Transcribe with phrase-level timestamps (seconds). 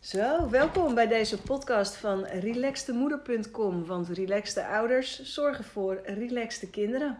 [0.00, 3.86] Zo, welkom bij deze podcast van relaxtemoeder.com.
[3.86, 7.18] Want relaxte ouders zorgen voor relaxte kinderen.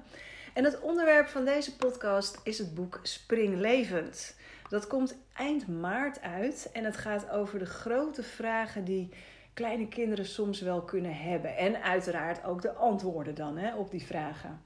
[0.54, 4.36] En het onderwerp van deze podcast is het boek Springlevend.
[4.68, 9.08] Dat komt eind maart uit en het gaat over de grote vragen die
[9.54, 11.56] kleine kinderen soms wel kunnen hebben.
[11.56, 14.62] En uiteraard ook de antwoorden dan hè, op die vragen.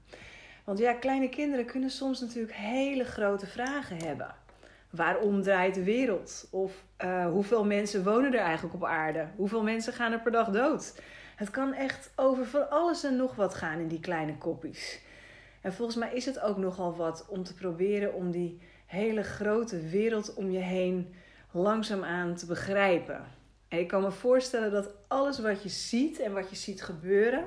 [0.63, 4.35] Want ja, kleine kinderen kunnen soms natuurlijk hele grote vragen hebben.
[4.95, 6.47] Waarom draait de wereld?
[6.51, 9.27] Of uh, hoeveel mensen wonen er eigenlijk op aarde?
[9.35, 11.01] Hoeveel mensen gaan er per dag dood?
[11.35, 15.01] Het kan echt over van alles en nog wat gaan in die kleine koppies.
[15.61, 19.87] En volgens mij is het ook nogal wat om te proberen om die hele grote
[19.87, 21.13] wereld om je heen
[21.51, 23.23] langzaamaan te begrijpen.
[23.67, 27.45] En ik kan me voorstellen dat alles wat je ziet en wat je ziet gebeuren,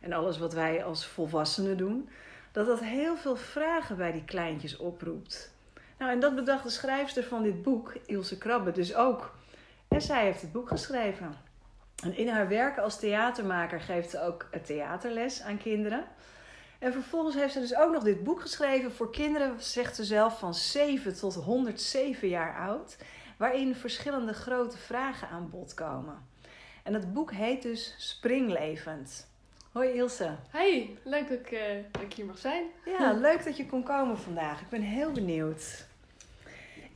[0.00, 2.08] en alles wat wij als volwassenen doen,
[2.52, 5.56] dat dat heel veel vragen bij die kleintjes oproept.
[5.98, 9.34] Nou, en dat bedacht de schrijfster van dit boek, Ilse Krabbe, dus ook.
[9.88, 11.34] En zij heeft het boek geschreven.
[12.02, 16.04] En in haar werk als theatermaker geeft ze ook een theaterles aan kinderen.
[16.78, 20.38] En vervolgens heeft ze dus ook nog dit boek geschreven voor kinderen, zegt ze zelf,
[20.38, 22.96] van 7 tot 107 jaar oud.
[23.36, 26.26] Waarin verschillende grote vragen aan bod komen.
[26.82, 29.26] En het boek heet dus Springlevend.
[29.72, 30.36] Hoi Ilse.
[30.50, 32.64] Hey, leuk dat ik, uh, dat ik hier mag zijn.
[32.98, 34.60] Ja, leuk dat je kon komen vandaag.
[34.60, 35.87] Ik ben heel benieuwd.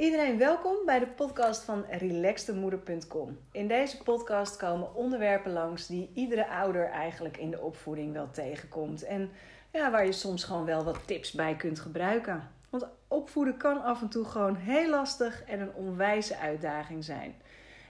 [0.02, 3.38] Iedereen welkom bij de podcast van relaxtemoeder.com.
[3.52, 9.02] In deze podcast komen onderwerpen langs die iedere ouder eigenlijk in de opvoeding wel tegenkomt.
[9.02, 9.30] En
[9.72, 12.50] ja, waar je soms gewoon wel wat tips bij kunt gebruiken.
[12.70, 17.34] Want opvoeden kan af en toe gewoon heel lastig en een onwijze uitdaging zijn.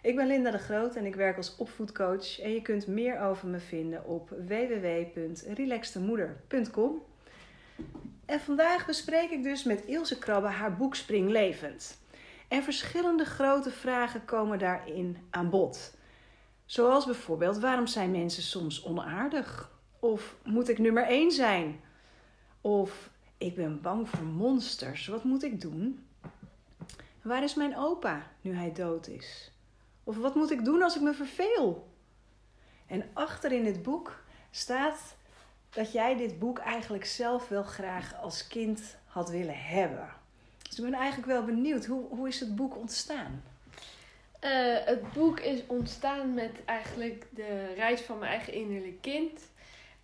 [0.03, 2.41] Ik ben Linda de Groot en ik werk als opvoedcoach.
[2.41, 7.03] En je kunt meer over me vinden op www.relaxtemoeder.com.
[8.27, 12.01] En vandaag bespreek ik dus met Ilse Krabbe haar boek Springlevend.
[12.53, 15.97] En verschillende grote vragen komen daarin aan bod.
[16.65, 19.71] Zoals bijvoorbeeld: waarom zijn mensen soms onaardig?
[19.99, 21.81] Of moet ik nummer 1 zijn?
[22.61, 26.07] Of ik ben bang voor monsters, wat moet ik doen?
[27.23, 29.53] Waar is mijn opa nu hij dood is?
[30.05, 31.95] Of wat moet ik doen als ik me verveel?
[32.87, 35.17] En achter in het boek staat
[35.71, 40.21] dat jij dit boek eigenlijk zelf wel graag als kind had willen hebben.
[40.73, 43.43] Dus ik ben eigenlijk wel benieuwd, hoe, hoe is het boek ontstaan?
[44.45, 49.41] Uh, het boek is ontstaan met eigenlijk de reis van mijn eigen innerlijk kind.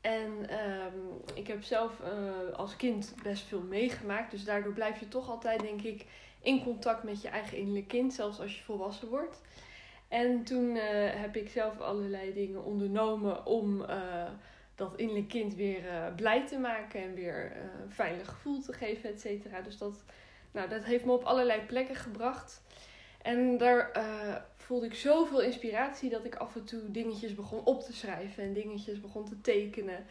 [0.01, 4.31] En um, ik heb zelf uh, als kind best veel meegemaakt.
[4.31, 6.07] Dus daardoor blijf je toch altijd, denk ik,
[6.43, 8.15] in contact met je eigen innerlijk kind.
[8.15, 9.41] Zelfs als je volwassen wordt.
[10.09, 13.85] En toen uh, heb ik zelf allerlei dingen ondernomen om
[14.75, 15.83] dat innerlijk kind weer
[16.17, 17.03] blij te maken.
[17.03, 19.61] En weer een veilig gevoel te geven, et cetera.
[19.61, 20.05] Dus dat
[20.51, 22.63] nou, dat heeft me op allerlei plekken gebracht.
[23.23, 27.83] En daar uh, voelde ik zoveel inspiratie dat ik af en toe dingetjes begon op
[27.83, 30.07] te schrijven en dingetjes begon te tekenen.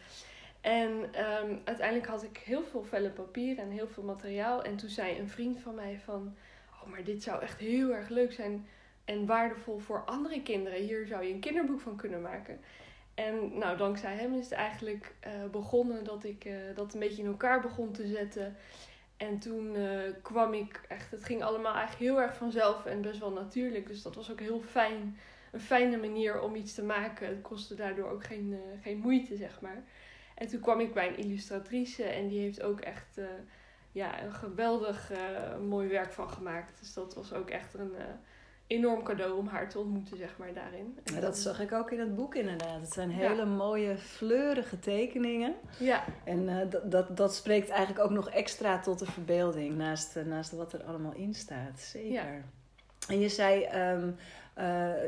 [0.60, 4.62] En um, uiteindelijk had ik heel veel vellen papier en heel veel materiaal.
[4.62, 6.36] En toen zei een vriend van mij van,
[6.82, 8.66] oh maar dit zou echt heel erg leuk zijn
[9.04, 10.82] en waardevol voor andere kinderen.
[10.82, 12.60] Hier zou je een kinderboek van kunnen maken.
[13.14, 17.22] En nou, dankzij hem is het eigenlijk uh, begonnen dat ik uh, dat een beetje
[17.22, 18.56] in elkaar begon te zetten.
[19.18, 23.18] En toen uh, kwam ik echt, het ging allemaal eigenlijk heel erg vanzelf en best
[23.18, 23.86] wel natuurlijk.
[23.86, 25.18] Dus dat was ook heel fijn,
[25.52, 27.28] een fijne manier om iets te maken.
[27.28, 29.82] Het kostte daardoor ook geen, uh, geen moeite, zeg maar.
[30.34, 33.24] En toen kwam ik bij een illustratrice en die heeft ook echt uh,
[33.92, 35.12] ja, een geweldig
[35.68, 36.78] mooi werk van gemaakt.
[36.78, 37.92] Dus dat was ook echt een
[38.68, 40.98] enorm cadeau om haar te ontmoeten, zeg maar, daarin.
[41.04, 42.80] Ja, dat zag ik ook in het boek inderdaad.
[42.80, 45.54] Het zijn hele mooie, fleurige tekeningen.
[45.78, 46.04] Ja.
[46.24, 50.52] En uh, dat, dat spreekt eigenlijk ook nog extra tot de verbeelding, naast, uh, naast
[50.52, 51.80] wat er allemaal in staat.
[51.80, 52.12] Zeker.
[52.12, 52.42] Ja.
[53.08, 54.16] En je zei um,
[54.58, 55.02] uh,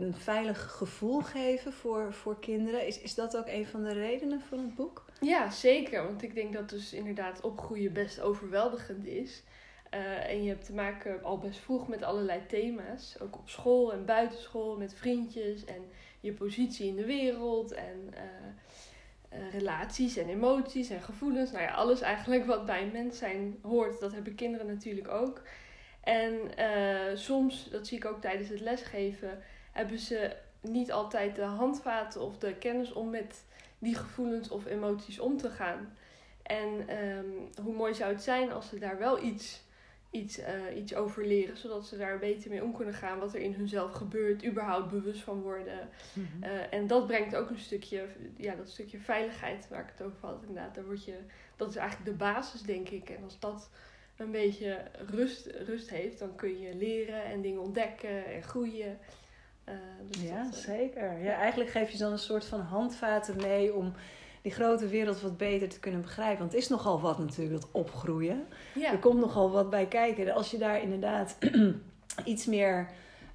[0.00, 2.86] een veilig gevoel geven voor, voor kinderen.
[2.86, 5.04] Is, is dat ook een van de redenen van het boek?
[5.20, 6.04] Ja, zeker.
[6.04, 9.42] Want ik denk dat dus inderdaad opgroeien best overweldigend is.
[9.94, 13.16] Uh, en je hebt te maken al best vroeg met allerlei thema's.
[13.20, 19.38] Ook op school en buitenschool met vriendjes en je positie in de wereld en uh,
[19.38, 21.50] uh, relaties en emoties en gevoelens.
[21.50, 25.42] Nou ja, alles eigenlijk wat bij een mens zijn hoort, dat hebben kinderen natuurlijk ook.
[26.00, 26.38] En
[27.18, 29.42] soms, dat zie ik ook tijdens het lesgeven,
[29.72, 33.44] hebben ze niet altijd de handvaten of de kennis om met
[33.78, 35.96] die gevoelens of emoties om te gaan.
[36.42, 39.62] En um, hoe mooi zou het zijn als ze daar wel iets
[40.10, 43.40] iets, uh, iets over leren, zodat ze daar beter mee om kunnen gaan, wat er
[43.40, 45.88] in hunzelf gebeurt, überhaupt bewust van worden.
[46.12, 46.44] Mm -hmm.
[46.44, 50.18] uh, en dat brengt ook een stukje, ja, dat stukje veiligheid waar ik het over
[50.20, 50.42] had.
[50.46, 51.14] Inderdaad, daar word je,
[51.56, 53.10] dat is eigenlijk de basis, denk ik.
[53.10, 53.70] En als dat
[54.16, 58.98] een beetje rust, rust heeft, dan kun je leren en dingen ontdekken en groeien.
[60.10, 61.22] dus ja, dat, zeker.
[61.22, 63.92] Ja, eigenlijk geef je dan een soort van handvaten mee om
[64.42, 66.38] die grote wereld wat beter te kunnen begrijpen.
[66.38, 68.46] Want het is nogal wat natuurlijk, dat opgroeien.
[68.74, 68.92] ja.
[68.92, 70.34] Er komt nogal wat bij kijken.
[70.34, 71.38] Als je daar inderdaad
[72.24, 72.88] iets meer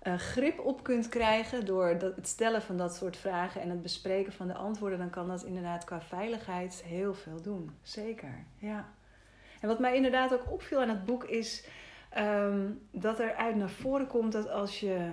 [0.03, 3.81] uh, grip op kunt krijgen door dat, het stellen van dat soort vragen en het
[3.81, 7.71] bespreken van de antwoorden, dan kan dat inderdaad qua veiligheid heel veel doen.
[7.81, 8.87] Zeker, ja.
[9.61, 11.67] En wat mij inderdaad ook opviel aan het boek is
[12.17, 15.09] um, dat er uit naar voren komt dat als je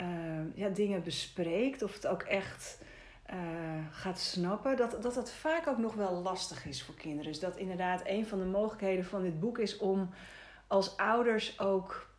[0.00, 0.06] uh,
[0.54, 2.78] ja, dingen bespreekt of het ook echt
[3.32, 3.38] uh,
[3.90, 7.32] gaat snappen, dat, dat dat vaak ook nog wel lastig is voor kinderen.
[7.32, 10.10] Dus dat inderdaad een van de mogelijkheden van dit boek is om
[10.66, 12.10] als ouders ook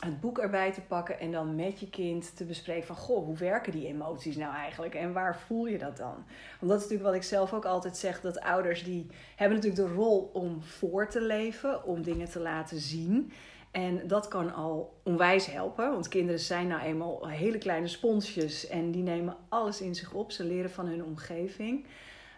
[0.00, 3.36] het boek erbij te pakken en dan met je kind te bespreken van goh, hoe
[3.36, 6.24] werken die emoties nou eigenlijk en waar voel je dat dan?
[6.60, 9.88] Want dat is natuurlijk wat ik zelf ook altijd zeg, dat ouders die hebben natuurlijk
[9.88, 13.32] de rol om voor te leven, om dingen te laten zien.
[13.76, 18.90] En dat kan al onwijs helpen, want kinderen zijn nou eenmaal hele kleine sponsjes en
[18.90, 20.32] die nemen alles in zich op.
[20.32, 21.86] Ze leren van hun omgeving.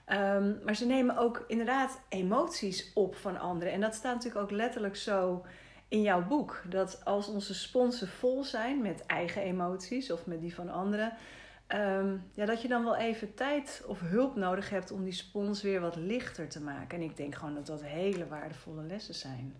[0.08, 3.72] Um, maar ze nemen ook inderdaad emoties op van anderen.
[3.72, 5.44] En dat staat natuurlijk ook letterlijk zo
[5.88, 6.62] in jouw boek.
[6.68, 11.12] Dat als onze sponsen vol zijn met eigen emoties of met die van anderen.
[11.74, 15.62] Um, ja, dat je dan wel even tijd of hulp nodig hebt om die spons
[15.62, 16.98] weer wat lichter te maken.
[16.98, 19.54] En ik denk gewoon dat dat hele waardevolle lessen zijn.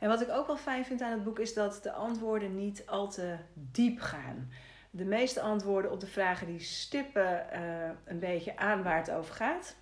[0.00, 2.82] En wat ik ook wel fijn vind aan het boek is dat de antwoorden niet
[2.86, 4.50] al te diep gaan.
[4.90, 9.34] De meeste antwoorden op de vragen die stippen uh, een beetje aan waar het over
[9.34, 9.76] gaat.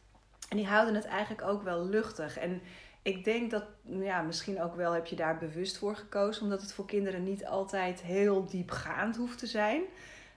[0.48, 2.38] En die houden het eigenlijk ook wel luchtig.
[2.38, 2.60] En
[3.02, 6.72] ik denk dat, ja, misschien ook wel heb je daar bewust voor gekozen, omdat het
[6.72, 9.82] voor kinderen niet altijd heel diepgaand hoeft te zijn.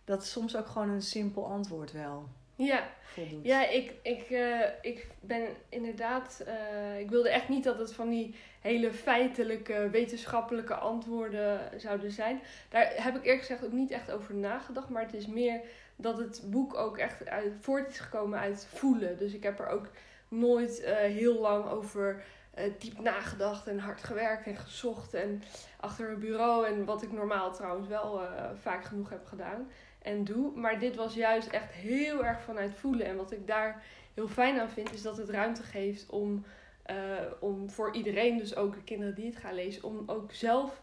[0.05, 2.29] Dat soms ook gewoon een simpel antwoord wel
[2.65, 2.89] ja.
[3.01, 3.45] voldoet.
[3.45, 6.43] Ja, ik, ik, uh, ik ben inderdaad.
[6.47, 12.41] Uh, ik wilde echt niet dat het van die hele feitelijke, wetenschappelijke antwoorden zouden zijn.
[12.69, 14.89] Daar heb ik eerlijk gezegd ook niet echt over nagedacht.
[14.89, 15.61] Maar het is meer
[15.95, 19.17] dat het boek ook echt uit, voort is gekomen uit voelen.
[19.17, 19.89] Dus ik heb er ook
[20.27, 22.23] nooit uh, heel lang over
[22.57, 25.43] uh, diep nagedacht en hard gewerkt en gezocht en
[25.79, 26.67] achter een bureau.
[26.67, 29.67] En wat ik normaal trouwens wel uh, vaak genoeg heb gedaan
[30.01, 30.51] en doe.
[30.55, 33.05] Maar dit was juist echt heel erg vanuit voelen.
[33.05, 33.83] En wat ik daar
[34.13, 36.45] heel fijn aan vind, is dat het ruimte geeft om,
[36.89, 36.95] uh,
[37.39, 40.81] om voor iedereen, dus ook de kinderen die het gaan lezen, om ook zelf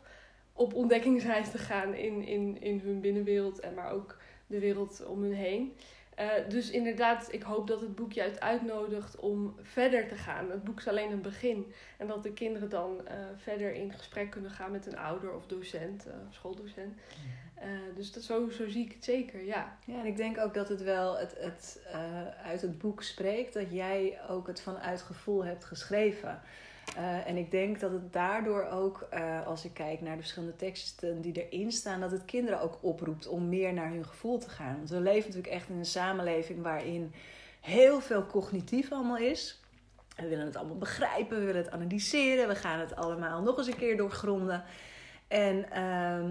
[0.53, 4.17] op ontdekkingsreis te gaan in, in, in hun binnenwereld en maar ook
[4.47, 5.73] de wereld om hun heen.
[6.21, 10.51] Uh, dus inderdaad, ik hoop dat het boek je uit uitnodigt om verder te gaan.
[10.51, 11.73] Het boek is alleen een begin.
[11.97, 15.47] En dat de kinderen dan uh, verder in gesprek kunnen gaan met een ouder of
[15.47, 16.95] docent, uh, schooldocent.
[17.95, 19.77] Dus dat, zo, zo zie ik het zeker, ja.
[19.85, 21.81] Ja, en ik denk ook dat het wel het, het,
[22.45, 26.41] uit het boek spreekt dat jij ook het vanuit gevoel hebt geschreven.
[26.97, 29.09] Uh, en ik denk dat het daardoor ook,
[29.45, 33.27] als ik kijk naar de verschillende teksten die erin staan, dat het kinderen ook oproept
[33.27, 34.77] om meer naar hun gevoel te gaan.
[34.77, 37.13] Want we leven natuurlijk echt in een samenleving waarin
[37.61, 39.61] heel veel cognitief allemaal is.
[40.17, 43.67] We willen het allemaal begrijpen, we willen het analyseren, we gaan het allemaal nog eens
[43.67, 44.65] een keer doorgronden.
[45.29, 46.31] En uh,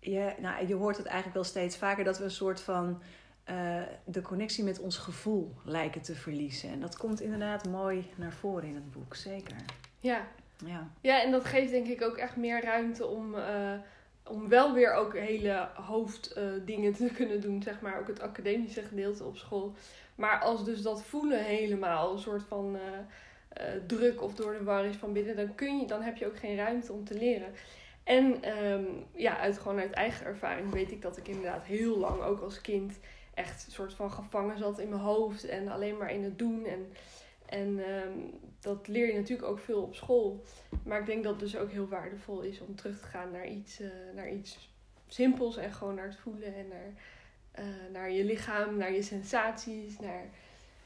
[0.00, 3.02] ja, nou, je hoort het eigenlijk wel steeds vaker dat we een soort van
[3.50, 6.70] uh, de connectie met ons gevoel lijken te verliezen.
[6.70, 9.56] En dat komt inderdaad mooi naar voren in het boek, zeker.
[10.00, 10.26] Ja.
[10.66, 13.72] Ja, ja en dat geeft denk ik ook echt meer ruimte om, uh,
[14.24, 17.62] om wel weer ook hele hoofddingen uh, te kunnen doen.
[17.62, 19.74] Zeg maar ook het academische gedeelte op school.
[20.14, 22.78] Maar als dus dat voelen helemaal een soort van
[23.86, 26.38] druk of door de war is van binnen, dan, kun je, dan heb je ook
[26.38, 27.52] geen ruimte om te leren.
[28.08, 32.22] En um, ja, uit, gewoon uit eigen ervaring weet ik dat ik inderdaad heel lang,
[32.22, 32.98] ook als kind,
[33.34, 36.66] echt een soort van gevangen zat in mijn hoofd en alleen maar in het doen.
[36.66, 36.92] En
[37.48, 40.44] en um, dat leer je natuurlijk ook veel op school.
[40.84, 43.46] Maar ik denk dat het dus ook heel waardevol is om terug te gaan naar
[43.46, 44.72] iets, uh, naar iets
[45.06, 46.92] simpels en gewoon naar het voelen en naar,
[47.58, 50.24] uh, naar je lichaam, naar je sensaties, naar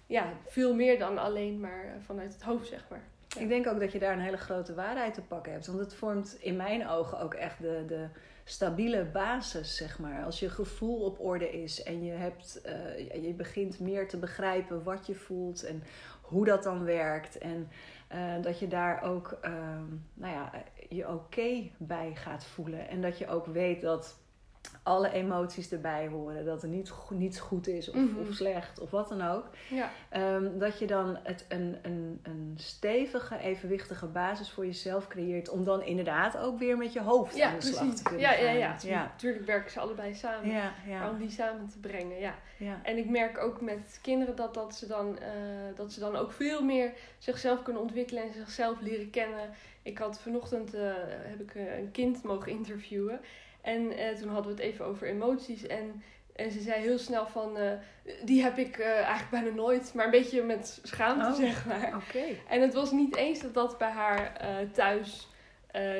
[0.06, 3.04] ja, veel meer dan alleen maar vanuit het hoofd, zeg maar.
[3.38, 5.66] Ik denk ook dat je daar een hele grote waarheid te pakken hebt.
[5.66, 8.06] Want het vormt in mijn ogen ook echt de, de
[8.44, 10.24] stabiele basis, zeg maar.
[10.24, 14.82] Als je gevoel op orde is en je, hebt, uh, je begint meer te begrijpen
[14.82, 15.82] wat je voelt en
[16.22, 17.38] hoe dat dan werkt.
[17.38, 17.68] En
[18.14, 19.50] uh, dat je daar ook uh,
[20.14, 20.52] nou ja,
[20.88, 22.88] je oké bij gaat voelen.
[22.88, 24.21] En dat je ook weet dat
[24.82, 26.44] alle emoties erbij horen.
[26.44, 28.20] Dat er niet, niets goed is of, mm-hmm.
[28.20, 29.44] of slecht of wat dan ook.
[29.68, 29.90] Ja.
[30.34, 35.48] Um, dat je dan het een, een, een stevige, evenwichtige basis voor jezelf creëert.
[35.48, 37.76] Om dan inderdaad ook weer met je hoofd ja, aan de precies.
[37.76, 38.44] slag te kunnen ja, gaan.
[38.44, 39.02] Ja, ja, ja.
[39.02, 40.54] Natuurlijk werken ze allebei samen.
[40.88, 42.34] Maar om die samen te brengen, ja.
[42.58, 42.80] ja.
[42.82, 46.32] En ik merk ook met kinderen dat, dat, ze dan, uh, dat ze dan ook
[46.32, 49.50] veel meer zichzelf kunnen ontwikkelen en zichzelf leren kennen.
[49.82, 53.20] Ik had vanochtend uh, heb ik een kind mogen interviewen.
[53.62, 55.66] En eh, toen hadden we het even over emoties.
[55.66, 56.02] En,
[56.36, 57.72] en ze zei heel snel van, eh,
[58.24, 59.94] die heb ik eh, eigenlijk bijna nooit.
[59.94, 62.02] Maar een beetje met schaamte, Oh, zeg maar.
[62.48, 64.32] En het was niet eens dat dat bij haar
[64.72, 65.30] thuis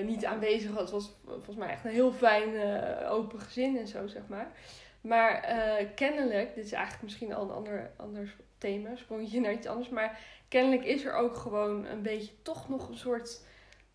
[0.04, 0.80] niet aanwezig was.
[0.80, 2.48] Het was volgens mij echt een heel fijn,
[3.08, 4.52] open gezin en zo, zeg maar.
[5.00, 5.40] Maar
[5.94, 9.88] kennelijk, dit is eigenlijk misschien al een ander, ander thema, sprongetje naar iets anders.
[9.88, 13.40] Maar kennelijk is er ook gewoon een beetje toch nog een soort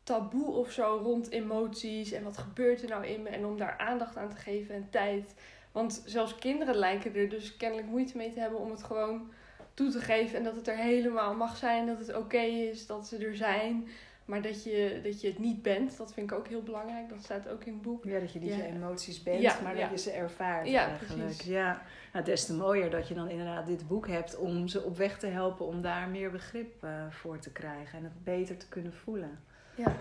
[0.07, 2.11] taboe of zo rond emoties.
[2.11, 3.29] En wat gebeurt er nou in me?
[3.29, 5.35] En om daar aandacht aan te geven en tijd.
[5.71, 9.29] Want zelfs kinderen lijken er dus kennelijk moeite mee te hebben om het gewoon
[9.73, 10.37] toe te geven.
[10.37, 13.87] En dat het er helemaal mag zijn, dat het oké is, dat ze er zijn.
[14.25, 17.09] Maar dat je, dat je het niet bent, dat vind ik ook heel belangrijk.
[17.09, 18.03] Dat staat ook in het boek.
[18.03, 18.63] Ja, dat je deze Ja.
[18.63, 19.81] emoties bent, Ja, maar ja.
[19.81, 21.21] dat je ze ervaart Ja, eigenlijk.
[21.21, 21.45] precies.
[21.47, 21.81] Ja,
[22.13, 25.19] nou, des te mooier dat je dan inderdaad dit boek hebt om ze op weg
[25.19, 28.93] te helpen om daar meer begrip eh, voor te krijgen en het beter te kunnen
[28.93, 29.39] voelen.
[29.77, 29.96] Ja.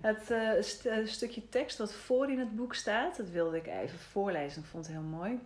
[0.00, 3.98] Het eh, eh, stukje tekst wat voor in het boek staat, dat wilde ik even
[3.98, 4.62] voorlezen.
[4.62, 5.38] Ik vond het heel mooi.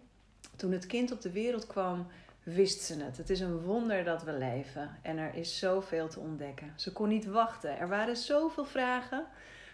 [0.56, 2.06] Toen het kind op de wereld kwam,
[2.42, 3.16] wist ze het.
[3.16, 6.72] Het is een wonder dat we leven en er is zoveel te ontdekken.
[6.76, 7.78] Ze kon niet wachten.
[7.78, 9.26] Er waren zoveel vragen.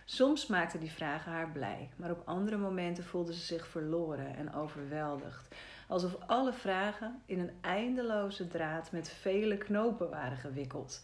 [0.04, 4.54] Soms maakten die vragen haar blij, maar op andere momenten voelde ze zich verloren en
[4.54, 5.54] overweldigd.
[5.88, 11.02] Alsof alle vragen in een eindeloze draad met vele knopen waren gewikkeld.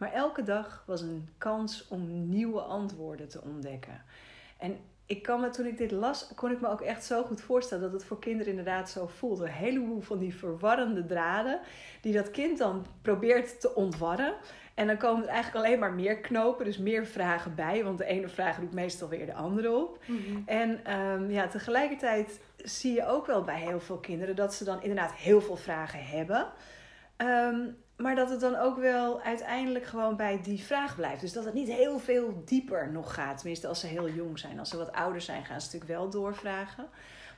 [0.00, 4.02] Maar elke dag was een kans om nieuwe antwoorden te ontdekken.
[4.58, 4.76] En
[5.06, 7.82] ik kan me, toen ik dit las, kon ik me ook echt zo goed voorstellen
[7.82, 9.40] dat het voor kinderen inderdaad zo voelt.
[9.40, 11.60] Een heleboel van die verwarrende draden,
[12.00, 14.34] die dat kind dan probeert te ontwarren.
[14.74, 18.04] En dan komen er eigenlijk alleen maar meer knopen, dus meer vragen bij, want de
[18.04, 19.98] ene vraag roept meestal weer de andere op.
[20.46, 24.82] En ehm, ja, tegelijkertijd zie je ook wel bij heel veel kinderen dat ze dan
[24.82, 26.46] inderdaad heel veel vragen hebben.
[27.16, 27.60] Ehm,
[28.00, 31.20] maar dat het dan ook wel uiteindelijk gewoon bij die vraag blijft.
[31.20, 33.38] Dus dat het niet heel veel dieper nog gaat.
[33.38, 34.58] Tenminste, als ze heel jong zijn.
[34.58, 36.88] Als ze wat ouder zijn, gaan ze natuurlijk wel doorvragen.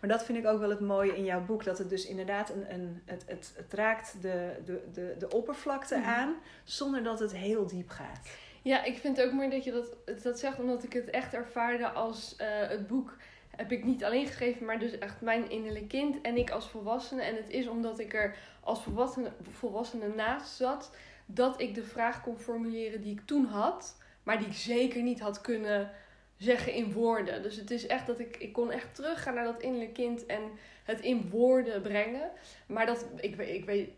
[0.01, 1.65] Maar dat vind ik ook wel het mooie in jouw boek.
[1.65, 5.97] Dat het dus inderdaad een, een, het, het, het raakt de, de, de, de oppervlakte
[5.97, 6.09] Mhm.
[6.09, 6.35] aan.
[6.65, 8.29] Zonder dat het heel diep gaat.
[8.63, 11.35] Ja, ik vind het ook mooi dat je dat, dat zegt, omdat ik het echt
[11.35, 13.17] ervaarde als eh, het boek
[13.57, 17.23] heb ik niet alleen geschreven, maar dus echt mijn innerlijk kind en ik als volwassene.
[17.23, 20.91] En het is omdat ik er als volwassene, volwassene naast zat,
[21.27, 25.21] dat ik de vraag kon formuleren die ik toen had, maar die ik zeker niet
[25.21, 25.91] had kunnen
[26.37, 27.43] zeggen in woorden.
[27.43, 30.43] Dus het is echt dat ik, ik kon echt teruggaan naar dat innerlijk kind en
[30.85, 32.31] het in woorden brengen.
[32.67, 33.91] Maar dat, ik, weet- ik weet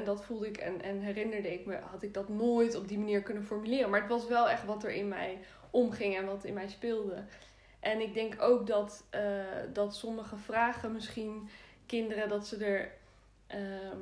[0.00, 2.98] 100% dat voelde ik en, en herinnerde ik me, had ik dat nooit op die
[2.98, 3.90] manier kunnen formuleren.
[3.90, 5.38] Maar het was wel echt wat er in mij
[5.70, 7.24] omging en wat in mij speelde.
[7.82, 9.22] En ik denk ook dat, eh,
[9.72, 11.48] dat sommige vragen misschien
[11.86, 12.92] kinderen, dat ze er.
[13.46, 13.98] ehm,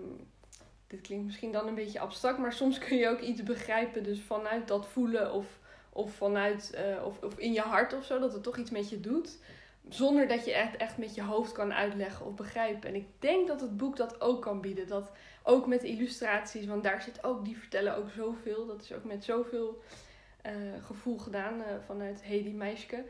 [0.86, 4.02] dit klinkt misschien dan een beetje abstract, maar soms kun je ook iets begrijpen.
[4.02, 5.58] Dus vanuit dat voelen of,
[5.92, 8.90] of vanuit eh, of, of in je hart of zo, dat het toch iets met
[8.90, 9.38] je doet.
[9.88, 12.88] Zonder dat je echt, echt met je hoofd kan uitleggen of begrijpen.
[12.88, 14.88] En ik denk dat het boek dat ook kan bieden.
[14.88, 15.10] Dat
[15.42, 18.66] ook met illustraties, want daar zit ook, die vertellen ook zoveel.
[18.66, 19.82] Dat is ook met zoveel
[20.42, 20.52] eh,
[20.84, 23.04] gevoel gedaan vanuit Hedy Meisje.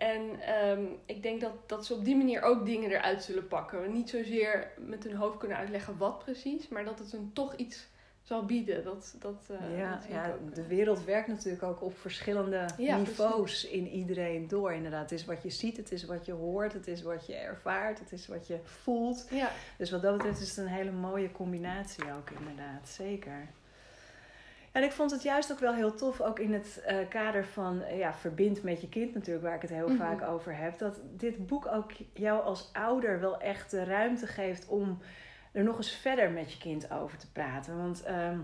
[0.00, 3.92] En ehm, ik denk dat, dat ze op die manier ook dingen eruit zullen pakken.
[3.92, 7.88] Niet zozeer met hun hoofd kunnen uitleggen wat precies, maar dat het hun toch iets
[8.22, 8.84] zal bieden.
[8.84, 13.64] Dat, dat, eh, ja, dat ja, de wereld werkt natuurlijk ook op verschillende Ja, niveaus
[13.64, 14.72] in iedereen door.
[14.72, 17.34] Inderdaad, het is wat je ziet, het is wat je hoort, het is wat je
[17.34, 19.26] ervaart, het is wat je voelt.
[19.30, 23.48] Ja, Dus wat dat betreft is het een hele mooie combinatie ook inderdaad, zeker.
[24.72, 27.82] En ik vond het juist ook wel heel tof, ook in het eh, kader van
[27.82, 29.96] eh, ja, verbind met je kind natuurlijk, waar ik het heel Mhm.
[29.96, 30.78] vaak over heb.
[30.78, 34.98] Dat dit boek ook jou als ouder wel echt de ruimte geeft om
[35.52, 37.76] er nog eens verder met je kind over te praten.
[37.76, 38.38] Want ehm,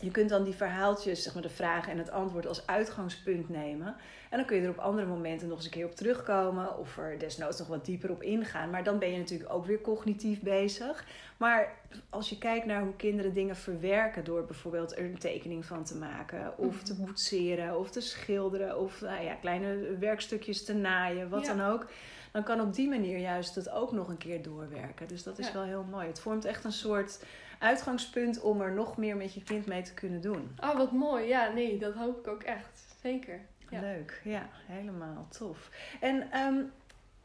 [0.00, 3.96] je kunt dan die verhaaltjes, zeg maar de vragen en het antwoord als uitgangspunt nemen.
[4.30, 6.78] En dan kun je er op andere momenten nog eens een keer op terugkomen.
[6.78, 8.70] Of er desnoods nog wat dieper op ingaan.
[8.70, 11.04] Maar dan ben je natuurlijk ook weer cognitief bezig.
[11.36, 11.74] Maar
[12.10, 15.96] als je kijkt naar hoe kinderen dingen verwerken door bijvoorbeeld er een tekening van te
[15.96, 16.84] maken, of Mhm.
[16.84, 21.54] te boetseren, of te schilderen, of nou ja, kleine werkstukjes te naaien, wat Ja.
[21.54, 21.86] dan ook.
[22.32, 25.08] Dan kan op die manier juist het ook nog een keer doorwerken.
[25.08, 25.52] Dus dat is Ja.
[25.52, 26.06] wel heel mooi.
[26.06, 27.24] Het vormt echt een soort
[27.58, 30.56] uitgangspunt om er nog meer met je kind mee te kunnen doen.
[30.60, 31.26] oh wat mooi.
[31.26, 32.86] Ja, nee, dat hoop ik ook echt.
[33.02, 33.40] Zeker.
[33.70, 33.80] Ja.
[33.80, 35.70] Leuk, ja, helemaal tof.
[36.00, 36.62] En ehm,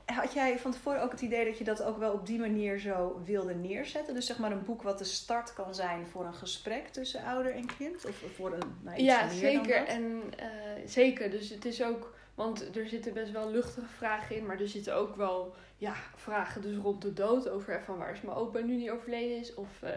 [0.06, 2.80] had jij van tevoren ook het idee dat je dat ook wel op die manier
[2.80, 4.14] zo wilde neerzetten?
[4.14, 7.56] Dus zeg maar een boek wat de start kan zijn voor een gesprek tussen ouder
[7.56, 8.06] en kind?
[8.06, 9.80] Of voor een, nou, iets Ja, meer dan zeker.
[9.80, 9.88] dat?
[9.88, 10.48] En eh,
[10.86, 11.30] zeker.
[11.30, 14.96] Dus het is ook, want er zitten best wel luchtige vragen in, maar er zitten
[14.96, 18.78] ook wel ja, vragen dus rond de dood over van waar is mijn opa nu
[18.78, 19.92] die overleden is, of eh,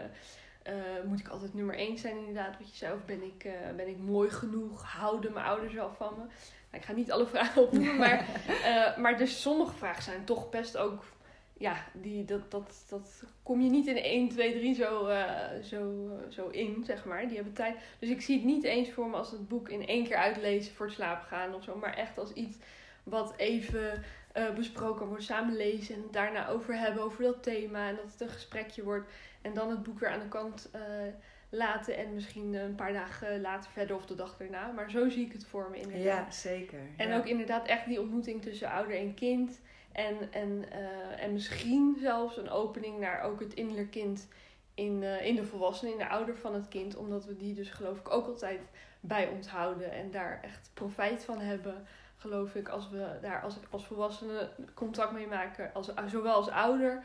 [0.63, 2.93] eh, moet ik altijd nummer één zijn inderdaad, wat je zei.
[2.93, 4.83] Of ben ik, eh, ben ik mooi genoeg?
[4.83, 6.23] Houden mijn ouders wel van me?
[6.25, 8.25] Nou, ik ga niet alle vragen opnoemen, maar,
[9.01, 11.03] maar dus sommige vragen zijn toch best ook...
[11.59, 15.09] Ja, die, dat, dat, dat kom je niet in 1, 2, 3 zo,
[15.63, 17.27] zo, zo in, zeg maar.
[17.27, 17.77] Die hebben tijd.
[17.99, 20.75] Dus ik zie het niet eens voor me als het boek in één keer uitlezen
[20.75, 21.75] voor het slapen gaan of zo.
[21.75, 22.57] Maar echt als iets
[23.03, 24.03] wat even
[24.55, 27.87] besproken wordt, samen lezen en daarna over hebben, over dat thema.
[27.87, 29.09] En dat het een gesprekje wordt.
[29.41, 30.81] En dan het boek weer aan de kant uh,
[31.49, 34.71] laten en misschien een paar dagen later verder of de dag erna.
[34.71, 36.25] Maar zo zie ik het voor me inderdaad.
[36.25, 36.79] Ja, zeker.
[36.97, 39.59] En ook inderdaad echt die ontmoeting tussen ouder en kind.
[39.97, 44.27] En, en, uh, en misschien zelfs een opening naar ook het innerlijk kind
[44.73, 46.95] in, uh, in de volwassenen, in de ouder van het kind.
[46.95, 48.59] Omdat we die dus geloof ik ook altijd
[48.99, 51.87] bij onthouden en daar echt profijt van hebben.
[52.17, 57.03] Geloof ik, als we daar als, als volwassenen contact mee maken, als, zowel als ouder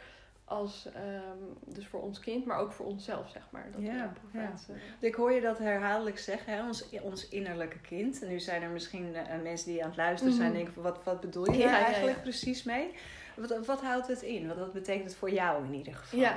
[0.53, 3.69] als um, dus voor ons kind, maar ook voor onszelf, zeg maar.
[3.73, 4.53] Dat ja, ja.
[5.01, 6.67] Ik hoor je dat herhaaldelijk zeggen, hè?
[6.67, 8.23] Ons, ons innerlijke kind.
[8.23, 10.65] En nu zijn er misschien uh, mensen die aan het luisteren zijn en mhm.
[10.65, 12.91] denken: wat, wat bedoel je ja, daar eigenlijk precies mee?
[13.37, 14.49] Wat, wat houdt het in?
[14.49, 16.19] Wat, wat betekent het voor jou in ieder geval?
[16.19, 16.37] Ja,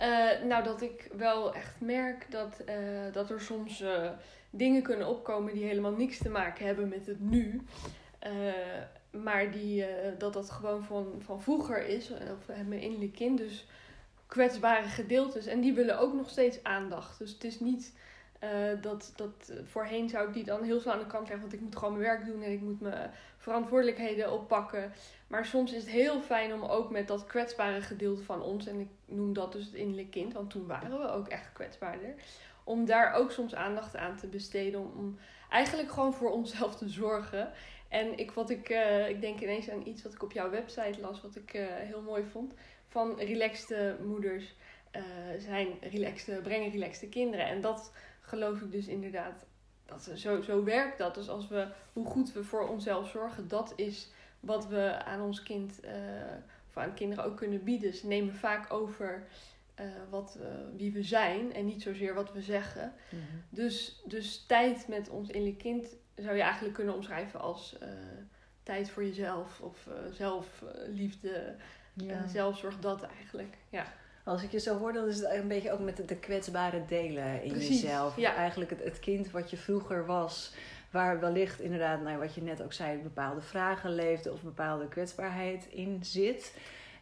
[0.00, 3.84] uh, nou dat ik wel echt merk dat, uh, dat er soms
[4.50, 7.62] dingen kunnen opkomen die helemaal niks te maken hebben met het nu.
[9.22, 9.86] Maar die, uh,
[10.18, 13.66] dat dat gewoon van, van vroeger is, eh, of mijn innerlijk kind, dus
[14.26, 15.46] kwetsbare gedeeltes.
[15.46, 17.18] En die willen ook nog steeds aandacht.
[17.18, 17.92] Dus het is niet
[18.44, 21.52] uh, dat, dat voorheen zou ik die dan heel snel aan de kant leggen, want
[21.52, 24.92] ik moet gewoon mijn werk doen en ik moet mijn verantwoordelijkheden oppakken.
[25.26, 28.80] Maar soms is het heel fijn om ook met dat kwetsbare gedeelte van ons, en
[28.80, 32.14] ik noem dat dus het innerlijk kind, want toen waren we ook echt kwetsbaarder,
[32.64, 35.18] om daar ook soms aandacht aan te besteden, om
[35.50, 37.50] eigenlijk gewoon voor onszelf te zorgen.
[37.88, 41.00] En ik, wat ik, uh, ik denk ineens aan iets wat ik op jouw website
[41.00, 42.54] las, wat ik uh, heel mooi vond.
[42.88, 44.54] Van relaxte moeders
[44.96, 45.02] uh,
[45.38, 47.46] zijn relaxte, brengen relaxte kinderen.
[47.46, 49.46] En dat geloof ik dus inderdaad,
[49.86, 51.14] dat, zo, zo werkt dat.
[51.14, 55.42] Dus als we, hoe goed we voor onszelf zorgen, dat is wat we aan ons
[55.42, 55.80] kind
[56.68, 57.94] of aan kinderen ook kunnen bieden.
[57.94, 59.26] Ze nemen vaak over
[60.10, 60.38] wat,
[60.76, 62.92] wie we zijn en niet zozeer wat we zeggen.
[63.10, 63.42] Mm -hmm.
[63.50, 67.88] dus, dus tijd met ons innerlijk kind zou je eigenlijk kunnen omschrijven als uh,
[68.62, 71.54] tijd voor jezelf of uh, zelfliefde,
[71.94, 72.26] ja.
[72.26, 73.56] zelfzorg, dat eigenlijk.
[73.68, 73.84] Ja.
[74.24, 77.42] Als ik je zo hoor, dan is het een beetje ook met de, kwetsbare delen
[77.42, 78.16] in Precies, jezelf.
[78.16, 78.34] Ja.
[78.34, 80.54] Eigenlijk het, het kind wat je vroeger was,
[80.90, 85.66] waar wellicht inderdaad, nou, wat je net ook zei, bepaalde vragen leefde of bepaalde kwetsbaarheid
[85.70, 86.54] in zit.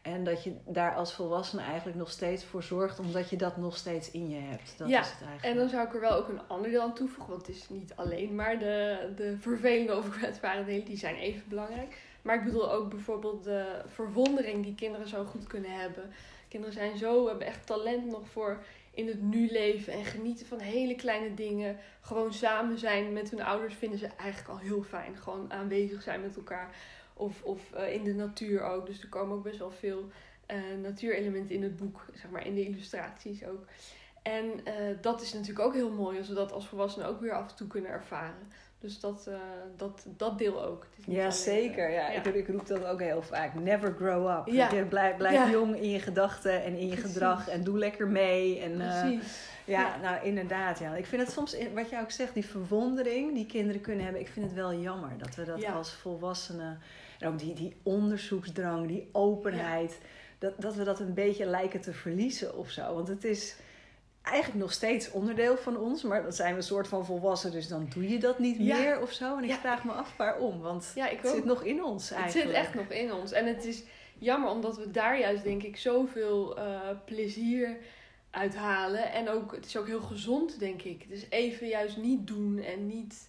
[0.06, 3.76] En dat je daar als volwassene eigenlijk nog steeds voor zorgt, omdat je dat nog
[3.76, 4.74] steeds in je hebt.
[4.78, 5.44] Dat ja, is het eigenlijk.
[5.44, 7.34] en dan zou ik er wel ook een ander deel aan toevoegen.
[7.34, 11.48] Want het is niet alleen maar de, de vervelende of kwetsbare delen, die zijn even
[11.48, 11.96] belangrijk.
[12.22, 16.12] Maar ik bedoel ook bijvoorbeeld de verwondering die kinderen zo goed kunnen hebben.
[16.48, 18.58] Kinderen zijn zo, hebben echt talent nog voor
[18.96, 21.76] in het nu leven en genieten van hele kleine dingen.
[22.00, 25.16] Gewoon samen zijn met hun ouders vinden ze eigenlijk al heel fijn.
[25.16, 26.74] Gewoon aanwezig zijn met elkaar.
[27.16, 28.86] Of, of uh, in de natuur ook.
[28.86, 30.10] Dus er komen ook best wel veel
[30.50, 33.64] uh, natuurelementen in het boek, zeg maar, in de illustraties ook.
[34.22, 37.32] En uh, dat is natuurlijk ook heel mooi als we dat als volwassenen ook weer
[37.32, 38.48] af en toe kunnen ervaren.
[38.80, 39.30] Dus dat,
[39.76, 40.86] dat, dat deel ook.
[41.06, 41.90] ja, alleen, zeker.
[41.90, 42.10] Ja.
[42.10, 42.22] ja.
[42.22, 43.54] Ik, ik, roep dat ook heel vaak.
[43.54, 44.46] Never grow up.
[44.54, 44.84] Ja.
[44.84, 45.50] Blijf, blijf Ja.
[45.50, 47.12] jong in je gedachten en in je Precies.
[47.12, 47.48] gedrag.
[47.48, 48.60] En doe lekker mee.
[48.60, 49.48] En, Precies.
[49.64, 49.96] ja, Ja.
[50.02, 50.78] nou inderdaad.
[50.78, 50.94] Ja.
[50.94, 54.22] Ik vind het soms, wat jij ook zegt, die verwondering die kinderen kunnen hebben.
[54.22, 55.72] Ik vind het wel jammer dat we dat Ja.
[55.72, 56.80] als volwassenen...
[57.18, 59.98] En ook die, die onderzoeksdrang, die openheid...
[60.38, 62.94] Dat, dat we dat een beetje lijken te verliezen of zo.
[62.94, 63.56] Want het is
[64.22, 66.02] eigenlijk nog steeds onderdeel van ons.
[66.02, 67.50] Maar dan zijn we een soort van volwassen.
[67.50, 68.78] Dus dan doe je dat niet Ja.
[68.78, 69.36] meer of zo.
[69.36, 69.58] En ik Ja.
[69.58, 70.60] vraag me af waarom.
[70.60, 72.48] Want Ja, ik het zit nog in ons Het eigenlijk.
[72.48, 73.32] zit echt nog in ons.
[73.32, 73.82] En het is
[74.18, 77.76] jammer omdat we daar juist denk ik zoveel eh, plezier
[78.30, 79.12] uit halen.
[79.12, 81.08] En ook, het is ook heel gezond denk ik.
[81.08, 83.28] Dus even juist niet doen en niet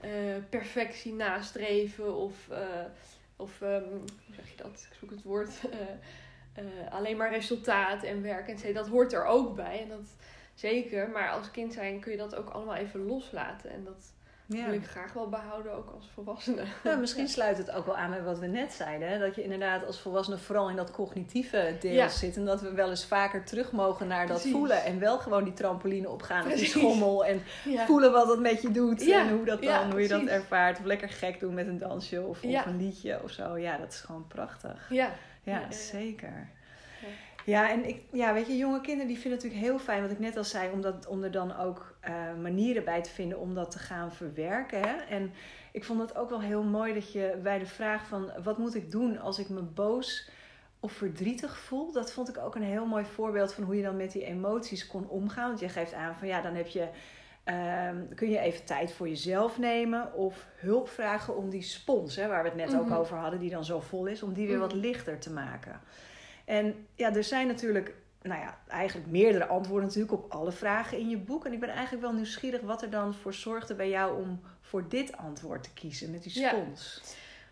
[0.00, 0.10] eh,
[0.48, 2.58] perfectie nastreven of, eh,
[3.40, 3.88] of ehm,
[4.26, 4.86] hoe zeg je dat?
[4.90, 5.50] Ik zoek het woord.
[6.54, 8.72] Eh, eh, alleen maar resultaat en werk en zo.
[8.72, 9.80] Dat hoort er ook bij.
[9.82, 10.16] En dat
[10.54, 11.10] zeker.
[11.10, 13.70] Maar als kind zijn kun je dat ook allemaal even loslaten.
[13.70, 14.12] En dat
[14.58, 14.64] Ja.
[14.64, 16.62] wil ik graag wel behouden, ook als volwassene.
[16.84, 19.08] Ja, misschien sluit het ook wel aan met wat we net zeiden.
[19.08, 19.18] Hè?
[19.18, 22.08] Dat je inderdaad als volwassene vooral in dat cognitieve deel Ja.
[22.08, 22.36] zit.
[22.36, 24.52] En dat we wel eens vaker terug mogen naar dat Precies.
[24.52, 24.84] voelen.
[24.84, 26.72] En wel gewoon die trampoline opgaan of die Precies.
[26.80, 27.24] schommel.
[27.24, 27.42] En
[27.86, 29.08] voelen wat dat met je doet.
[29.10, 30.36] En hoe, dat dan, hoe je dat precies.
[30.38, 30.78] ervaart.
[30.78, 33.56] Of lekker gek doen met een dansje of, of een liedje of zo.
[33.58, 34.86] Ja, dat is gewoon prachtig.
[34.90, 35.10] Ja.
[35.70, 36.48] zeker.
[37.50, 37.70] Ja.
[37.70, 40.18] En ik, ja, weet je, jonge kinderen die vinden het natuurlijk heel fijn, wat ik
[40.18, 43.54] net al zei, om, dat, om er dan ook eh, manieren bij te vinden om
[43.54, 44.80] dat te gaan verwerken.
[44.80, 44.96] Hè?
[44.96, 45.32] En
[45.72, 48.74] ik vond het ook wel heel mooi dat je bij de vraag van wat moet
[48.74, 50.30] ik doen als ik me boos
[50.80, 51.94] of verdrietig voelt.
[51.94, 54.86] Dat vond ik ook een heel mooi voorbeeld van hoe je dan met die emoties
[54.86, 55.46] kon omgaan.
[55.48, 56.88] Want je geeft aan van ja, dan heb je,
[57.44, 62.28] ehm, kun je even tijd voor jezelf nemen of hulp vragen om die spons, hè,
[62.28, 62.94] waar we het net ook Mhm.
[62.98, 64.80] over hadden, die dan zo vol is, om die weer wat Mhm.
[64.80, 65.80] lichter te maken.
[66.50, 71.08] En ja, er zijn natuurlijk, nou ja, eigenlijk meerdere antwoorden natuurlijk op alle vragen in
[71.08, 71.44] je boek.
[71.46, 74.88] En ik ben eigenlijk wel nieuwsgierig wat er dan voor zorgde bij jou om voor
[74.88, 76.48] dit antwoord te kiezen met die Ja.
[76.48, 77.02] spons.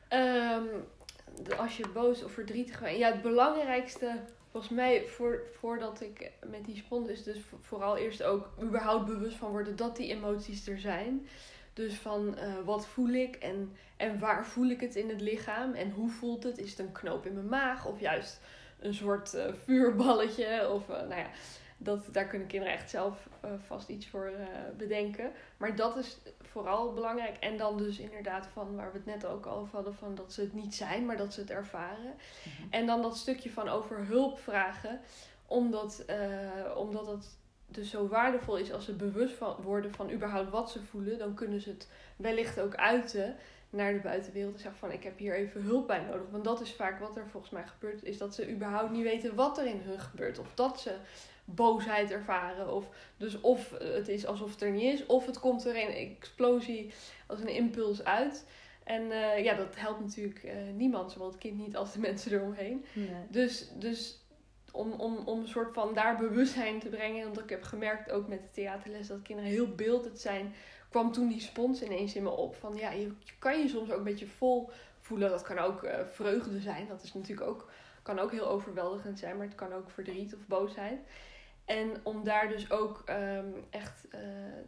[0.08, 0.62] Ehm,
[1.42, 2.98] de- als je boos of verdrietig bent.
[2.98, 7.96] Ja, het belangrijkste volgens mij voor, voordat ik met die spons is dus vo- vooral
[7.96, 11.26] eerst ook überhaupt bewust van worden dat die emoties er zijn.
[11.72, 15.72] Dus van eh, wat voel ik en, en waar voel ik het in het lichaam
[15.74, 16.58] en hoe voelt het?
[16.58, 18.40] Is het een knoop in mijn maag of juist
[18.80, 20.70] een soort eh, vuurballetje?
[20.70, 21.30] Of eh, nou ja,
[21.76, 24.32] dat, daar kunnen kinderen echt zelf eh, vast iets voor
[24.76, 25.30] bedenken.
[25.56, 27.36] Maar dat is vooral belangrijk.
[27.36, 30.40] En dan dus inderdaad van waar we het net ook over hadden, van dat ze
[30.40, 32.14] het niet zijn, maar dat ze het ervaren.
[32.14, 32.70] Mhm.
[32.70, 35.00] En dan dat stukje van over hulp vragen,
[35.46, 36.04] omdat,
[36.76, 37.36] omdat het
[37.66, 41.34] dus zo waardevol is als ze bewust van worden van überhaupt wat ze voelen, dan
[41.34, 43.36] kunnen ze het wellicht ook uiten
[43.70, 46.30] naar de buitenwereld en zeggen van ik heb hier even hulp bij nodig.
[46.30, 49.34] Want dat is vaak wat er volgens mij gebeurt, is dat ze überhaupt niet weten
[49.34, 50.38] wat er in hun gebeurt.
[50.38, 50.94] Of dat ze
[51.44, 52.74] boosheid ervaren.
[52.74, 55.94] Of, dus of het is alsof het er niet is, of het komt er een
[55.94, 56.92] explosie
[57.26, 58.44] als een impuls uit.
[58.84, 62.32] En eh, ja, dat helpt natuurlijk eh, niemand, zowel het kind niet als de mensen
[62.32, 62.84] eromheen.
[62.92, 63.08] Nee.
[63.28, 64.18] Dus, dus
[64.72, 67.24] om, om, om een soort van daar bewustzijn te brengen.
[67.24, 70.54] Want ik heb gemerkt ook met de theaterles dat kinderen heel beeldend zijn.
[70.88, 72.56] Kwam toen die spons ineens in me op.
[72.56, 74.70] Van ja, je, je kan je soms ook een beetje vol
[75.00, 75.30] voelen.
[75.30, 76.86] Dat kan ook eh, vreugde zijn.
[76.88, 77.70] Dat is natuurlijk ook,
[78.02, 79.36] kan ook heel overweldigend zijn.
[79.36, 80.98] Maar het kan ook verdriet of boosheid.
[81.64, 84.20] En om daar dus ook ehm, echt eh,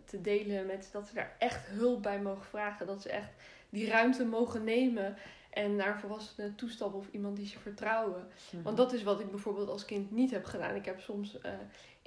[0.05, 2.87] te delen met dat ze daar echt hulp bij mogen vragen.
[2.87, 3.31] Dat ze echt
[3.71, 5.17] die ruimte mogen nemen.
[5.51, 8.29] En naar volwassenen toestappen of iemand die ze vertrouwen.
[8.53, 8.63] Mhm.
[8.63, 10.75] Want dat is wat ik bijvoorbeeld als kind niet heb gedaan.
[10.75, 11.53] Ik heb soms eh,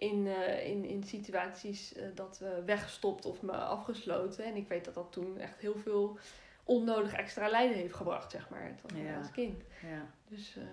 [0.04, 4.46] in, eh, in, in situaties eh, dat eh, weggestopt of me afgesloten.
[4.46, 6.18] En ik weet dat dat toen echt heel veel
[6.64, 9.18] onnodig extra lijden heeft gebracht, zeg maar, Ja.
[9.18, 9.64] als kind.
[9.82, 10.06] ja.
[10.28, 10.64] Dus eh,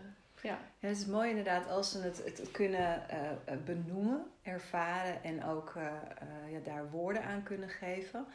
[0.42, 0.58] ja.
[0.80, 3.02] Ja, het is mooi inderdaad als ze het, het, kunnen
[3.64, 5.72] benoemen, ervaren en ook
[6.50, 8.26] ja, daar woorden aan kunnen geven.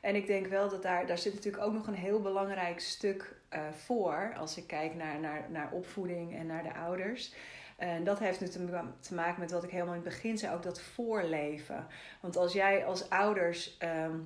[0.00, 3.36] En ik denk wel dat daar, daar zit natuurlijk ook nog een heel belangrijk stuk
[3.70, 7.34] voor als ik kijk naar, naar, naar opvoeding en naar de ouders.
[7.76, 10.38] En dat heeft nu te, ma- te maken met wat ik helemaal in het begin
[10.38, 11.86] zei, ook dat voorleven.
[12.20, 14.16] Want als jij als ouders ehm,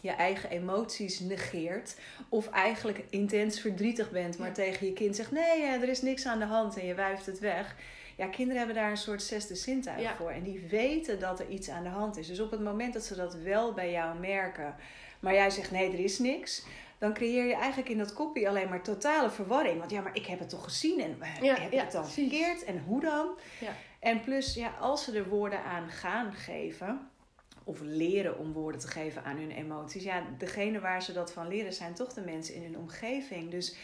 [0.00, 1.96] je eigen emoties negeert,
[2.28, 4.54] of eigenlijk intens verdrietig bent, maar Ja.
[4.54, 7.26] tegen je kind zegt: nee, eh, er is niks aan de hand en je wuift
[7.26, 7.76] het weg.
[8.16, 10.14] Ja, kinderen hebben daar een soort zesde zintuig Ja.
[10.16, 10.30] voor.
[10.30, 12.26] En die weten dat er iets aan de hand is.
[12.26, 14.74] Dus op het moment dat ze dat wel bij jou merken,
[15.20, 16.64] maar jij zegt: nee, er is niks.
[16.98, 19.78] Dan creëer je eigenlijk in dat kopje alleen maar totale verwarring.
[19.78, 22.02] Want ja, maar ik heb het toch gezien en Ja, heb ik ja, het dan
[22.02, 22.28] precies.
[22.28, 23.38] verkeerd en hoe dan?
[23.60, 23.72] Ja.
[24.00, 27.08] En plus, ja, als ze er woorden aan gaan geven,
[27.64, 31.48] of leren om woorden te geven aan hun emoties, ja, degene waar ze dat van
[31.48, 33.50] leren zijn toch de mensen in hun omgeving.
[33.50, 33.76] Dus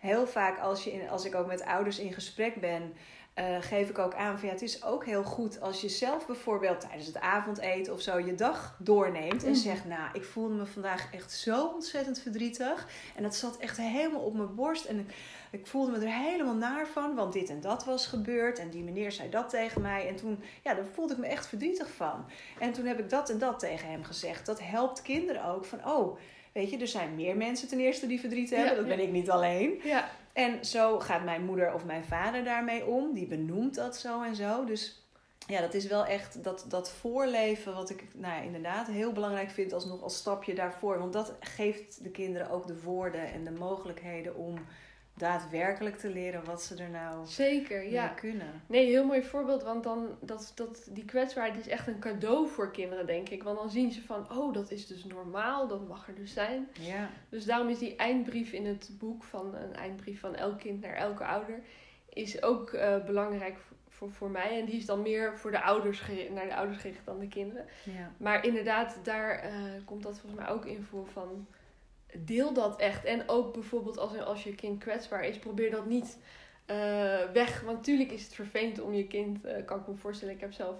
[0.00, 2.92] heel vaak als, je in, als ik ook met ouders in gesprek ben,
[3.34, 6.26] eh, geef ik ook aan van ja, het is ook heel goed als je zelf
[6.26, 9.58] bijvoorbeeld tijdens het avondeten of zo je dag doorneemt en Mhm.
[9.58, 14.20] zegt, nou, ik voelde me vandaag echt zo ontzettend verdrietig en dat zat echt helemaal
[14.20, 15.14] op mijn borst en ik,
[15.50, 18.82] ik voelde me er helemaal naar van, want dit en dat was gebeurd en die
[18.82, 22.24] meneer zei dat tegen mij en toen, ja, daar voelde ik me echt verdrietig van.
[22.58, 24.46] En toen heb ik dat en dat tegen hem gezegd.
[24.46, 26.18] Dat helpt kinderen ook van, oh,
[26.52, 28.96] weet je, er zijn meer mensen ten eerste die verdriet hebben, Ja, dat ja.
[28.96, 29.80] ben ik niet alleen.
[29.84, 33.14] Ja, En zo gaat mijn moeder of mijn vader daarmee om.
[33.14, 34.64] Die benoemt dat zo en zo.
[34.64, 35.06] Dus
[35.46, 39.50] ja, dat is wel echt dat, dat voorleven wat ik nou ja, inderdaad heel belangrijk
[39.50, 40.98] vind als nog als stapje daarvoor.
[40.98, 44.54] Want dat geeft de kinderen ook de woorden en de mogelijkheden om
[45.16, 47.90] daadwerkelijk te leren wat ze er nou zeker.
[47.90, 48.08] Ja.
[48.08, 48.62] kunnen.
[48.66, 49.62] Nee, heel mooi voorbeeld.
[49.62, 53.42] Want dan, dat, dat, die kwetsbaarheid is echt een cadeau voor kinderen, denk ik.
[53.42, 55.68] Want dan zien ze van, oh, dat is dus normaal.
[55.68, 56.68] Dat mag er dus zijn.
[56.80, 60.80] Ja, Dus daarom is die eindbrief in het boek van een eindbrief van elk kind
[60.80, 61.62] naar elke ouder
[62.08, 64.58] is ook eh, belangrijk voor, voor, voor mij.
[64.60, 67.66] En die is dan meer voor de ouders naar de ouders gericht dan de kinderen.
[67.84, 68.12] ja.
[68.16, 69.52] Maar inderdaad, daar eh,
[69.84, 71.46] komt dat volgens mij ook in voor van
[72.18, 73.04] deel dat echt.
[73.04, 76.18] En ook bijvoorbeeld als, als je kind kwetsbaar is, probeer dat niet
[76.64, 76.76] eh,
[77.32, 77.60] weg.
[77.60, 80.52] Want natuurlijk is het vervelend om je kind, eh, kan ik me voorstellen, ik heb
[80.52, 80.76] zelf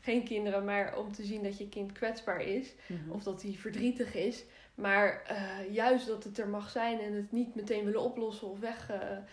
[0.00, 2.74] geen kinderen, maar om te zien dat je kind kwetsbaar is.
[2.86, 3.10] Mhm.
[3.10, 4.44] Of dat hij verdrietig is.
[4.74, 8.60] Maar eh, juist dat het er mag zijn en het niet meteen willen oplossen of
[8.60, 8.90] weg,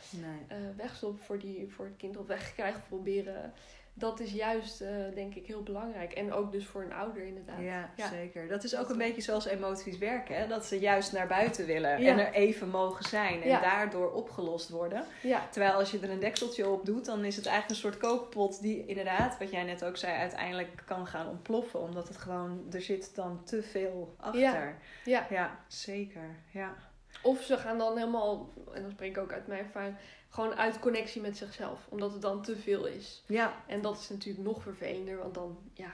[0.09, 0.59] Nee.
[0.75, 3.53] wegstoppen voor, die, voor het kind of wegkrijgen proberen
[3.97, 6.13] dat is juist, eh, denk ik, heel belangrijk.
[6.13, 7.59] En ook dus voor een ouder inderdaad.
[7.59, 8.07] Ja, Ja.
[8.09, 8.47] zeker.
[8.47, 10.35] Dat is ook Dat een beetje zoals emoties werken.
[10.37, 10.47] Hè?
[10.47, 12.11] Dat ze juist naar buiten willen Ja.
[12.11, 13.41] en er even mogen zijn.
[13.41, 13.61] En Ja.
[13.61, 15.03] daardoor opgelost worden.
[15.51, 18.61] Terwijl als je er een dekseltje op doet, dan is het eigenlijk een soort kookpot
[18.61, 21.79] die inderdaad, wat jij net ook zei, uiteindelijk kan gaan ontploffen.
[21.81, 24.77] Omdat het gewoon, er zit dan te veel achter.
[25.05, 25.25] Ja.
[25.29, 25.59] ja.
[25.67, 26.35] Zeker.
[26.51, 26.73] Ja.
[27.21, 29.95] Of ze gaan dan helemaal, en dan spreek ik ook uit mijn ervaring,
[30.35, 31.79] gewoon uit connectie met zichzelf.
[31.89, 33.23] Omdat het dan te veel is.
[33.25, 35.91] Ja, En dat is natuurlijk nog vervelender, want dan ja,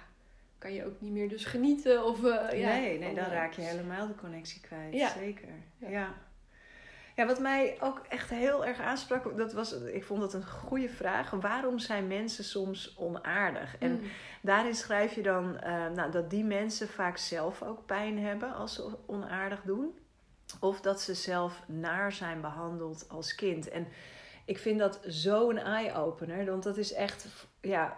[0.58, 2.06] kan je ook niet meer dus genieten.
[2.06, 4.94] Of, eh, ja, nee, nee, van, dan eh, raak je helemaal de connectie kwijt.
[4.94, 5.10] Ja.
[5.10, 5.48] Zeker.
[5.78, 5.90] Ja.
[5.90, 6.14] Ja.
[7.16, 7.26] ja.
[7.26, 11.30] wat mij ook echt heel erg aansprak, dat was, ik vond dat een goede vraag.
[11.30, 13.78] Waarom zijn mensen soms onaardig?
[13.78, 14.02] En mm,
[14.42, 18.74] daarin schrijf je dan eh, nou, dat die mensen vaak zelf ook pijn hebben als
[18.74, 19.96] ze onaardig doen.
[20.60, 23.70] Of dat ze zelf naar zijn behandeld als kind.
[23.70, 23.88] En
[24.52, 26.46] ik vind dat zo'n eye-opener.
[26.46, 27.26] Want dat is echt,
[27.62, 27.98] ja,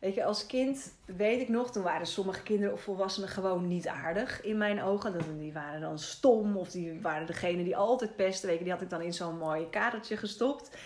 [0.00, 3.88] weet je, als kind weet ik nog, toen waren sommige kinderen of volwassenen gewoon niet
[3.88, 5.38] aardig in mijn ogen.
[5.38, 8.48] Die waren dan stom of die waren degene die altijd pesten.
[8.48, 10.76] Weet je, die had ik dan in zo'n mooi kadertje gestopt.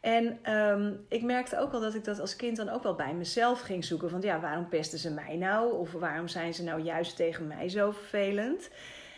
[0.00, 3.14] En ehm, ik merkte ook wel dat ik dat als kind dan ook wel bij
[3.14, 4.10] mezelf ging zoeken.
[4.10, 5.72] Van ja, waarom pesten ze mij nou?
[5.72, 8.70] Of waarom zijn ze nou juist tegen mij zo vervelend?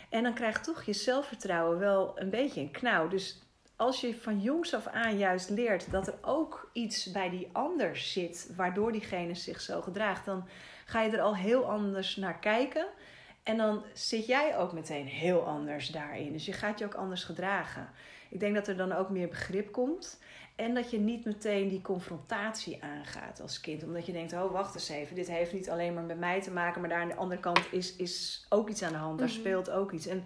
[0.09, 3.07] En dan krijgt toch je zelfvertrouwen wel een beetje een knauw.
[3.07, 3.50] Dus
[3.81, 7.97] als je van jongs af aan juist leert dat er ook iets bij die ander
[7.97, 10.47] zit, waardoor diegene zich zo gedraagt, dan
[10.85, 12.85] ga je er al heel anders naar kijken.
[13.43, 16.31] En dan zit jij ook meteen heel anders daarin.
[16.31, 17.89] Dus je gaat je ook anders gedragen.
[18.29, 20.19] Ik denk dat er dan ook meer begrip komt.
[20.55, 23.83] En dat je niet meteen die confrontatie aangaat als kind.
[23.83, 26.51] Omdat je denkt, oh wacht eens even, dit heeft niet alleen maar met mij te
[26.51, 26.81] maken.
[26.81, 29.19] Maar daar aan de andere kant is, is ook iets aan de hand.
[29.19, 29.37] Daar Mhm.
[29.37, 30.07] speelt ook iets.
[30.07, 30.23] En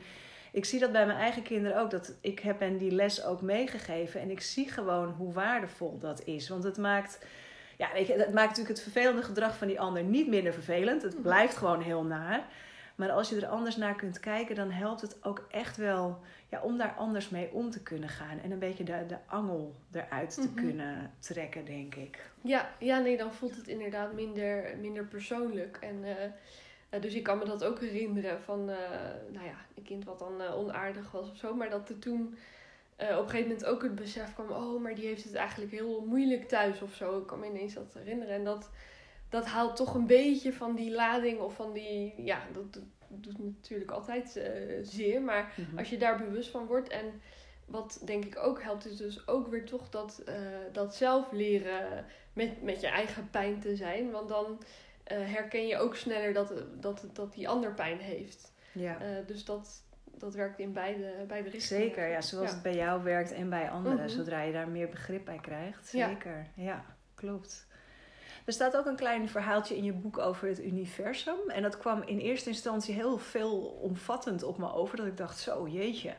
[0.56, 1.92] ik zie dat bij mijn eigen kinderen ook.
[1.92, 4.22] Dat ik heb hen die les ook meegegeven.
[4.22, 6.50] En ik zie gewoon hoe waardevol dat is.
[6.50, 7.26] Want het maakt...
[7.78, 11.02] Ja, weet je, het maakt natuurlijk het vervelende gedrag van die ander niet minder vervelend.
[11.02, 11.22] Het Mhm.
[11.22, 12.46] blijft gewoon heel naar.
[12.96, 16.62] Maar als je er anders naar kunt kijken, dan helpt het ook echt wel ja,
[16.62, 18.40] om daar anders mee om te kunnen gaan.
[18.44, 20.54] En een beetje de, de angel eruit te Mhm.
[20.56, 22.30] kunnen trekken, denk ik.
[22.42, 25.78] Ja, ja, nee, dan voelt het inderdaad minder, minder persoonlijk.
[25.82, 26.14] En, eh,
[26.96, 28.78] eh, dus ik kan me dat ook herinneren van, eh,
[29.32, 31.56] nou ja, een kind wat dan eh, onaardig was of zo.
[31.56, 32.38] Maar dat er toen
[32.98, 36.06] op een gegeven moment ook het besef kwam, oh, maar die heeft het eigenlijk heel
[36.06, 37.20] moeilijk thuis of zo.
[37.20, 38.36] Ik kan me ineens dat herinneren.
[38.36, 38.70] En dat,
[39.30, 43.40] dat haalt toch een beetje van die lading of van die, ja, dat, dat doet
[43.40, 44.42] natuurlijk altijd
[44.82, 45.22] zeer.
[45.22, 47.22] Maar als je daar bewust van wordt en
[47.66, 50.36] wat denk ik ook helpt, is dus ook weer toch dat, eh,
[50.72, 54.12] dat zelf leren met, met je eigen pijn te zijn.
[54.12, 54.62] Want dan
[55.14, 58.54] herken je ook sneller dat, dat, dat die ander pijn heeft.
[58.72, 59.00] Ja.
[59.00, 61.84] Eh, dus dat, dat werkt in beide, beide richtingen.
[61.84, 62.54] Zeker, ja, zoals Ja.
[62.54, 63.98] het bij jou werkt en bij anderen.
[63.98, 64.10] Mhm.
[64.10, 65.92] Zodra je daar meer begrip bij krijgt.
[65.92, 66.08] Ja.
[66.08, 67.68] Zeker, ja, klopt.
[68.46, 71.50] Er staat ook een klein verhaaltje in je boek over het universum.
[71.50, 74.98] En dat kwam in eerste instantie heel veelomvattend op me over.
[74.98, 76.14] Dat ik dacht, zo jeetje.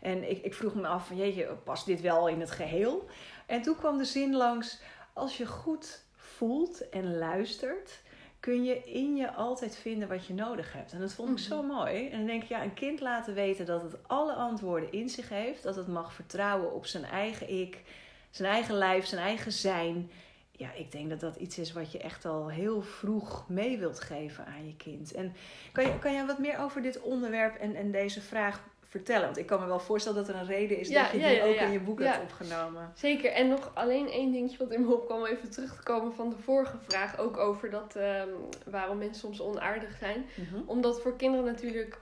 [0.00, 3.06] En ik, ik vroeg me af, van, jeetje, past dit wel in het geheel?
[3.46, 4.80] En toen kwam de zin langs,
[5.12, 8.04] als je goed voelt en luistert...
[8.46, 10.92] kun je in je altijd vinden wat je nodig hebt.
[10.92, 11.44] En dat vond ik Mhm.
[11.44, 12.08] zo mooi.
[12.08, 15.28] En dan denk ik, ja, een kind laten weten dat het alle antwoorden in zich
[15.28, 15.62] heeft.
[15.62, 17.82] Dat het mag vertrouwen op zijn eigen ik,
[18.30, 20.10] zijn eigen lijf, zijn eigen zijn.
[20.50, 24.00] Ja, ik denk dat dat iets is wat je echt al heel vroeg mee wilt
[24.00, 25.12] geven aan je kind.
[25.12, 25.34] En
[25.72, 29.24] kan je, kan je wat meer over dit onderwerp en, en deze vraag vertellen?
[29.24, 31.28] Want ik kan me wel voorstellen dat er een reden is Ja, dat je ja,
[31.28, 31.64] die ja, ook ja.
[31.66, 32.06] in je boek Ja.
[32.06, 32.92] hebt opgenomen.
[32.94, 33.32] Zeker.
[33.32, 36.30] En nog alleen één dingetje wat in me opkwam, om even terug te komen van
[36.30, 37.18] de vorige vraag.
[37.18, 38.28] Ook over dat, ehm,
[38.64, 40.26] waarom mensen soms onaardig zijn.
[40.34, 40.60] Mhm.
[40.66, 41.98] Omdat voor kinderen natuurlijk,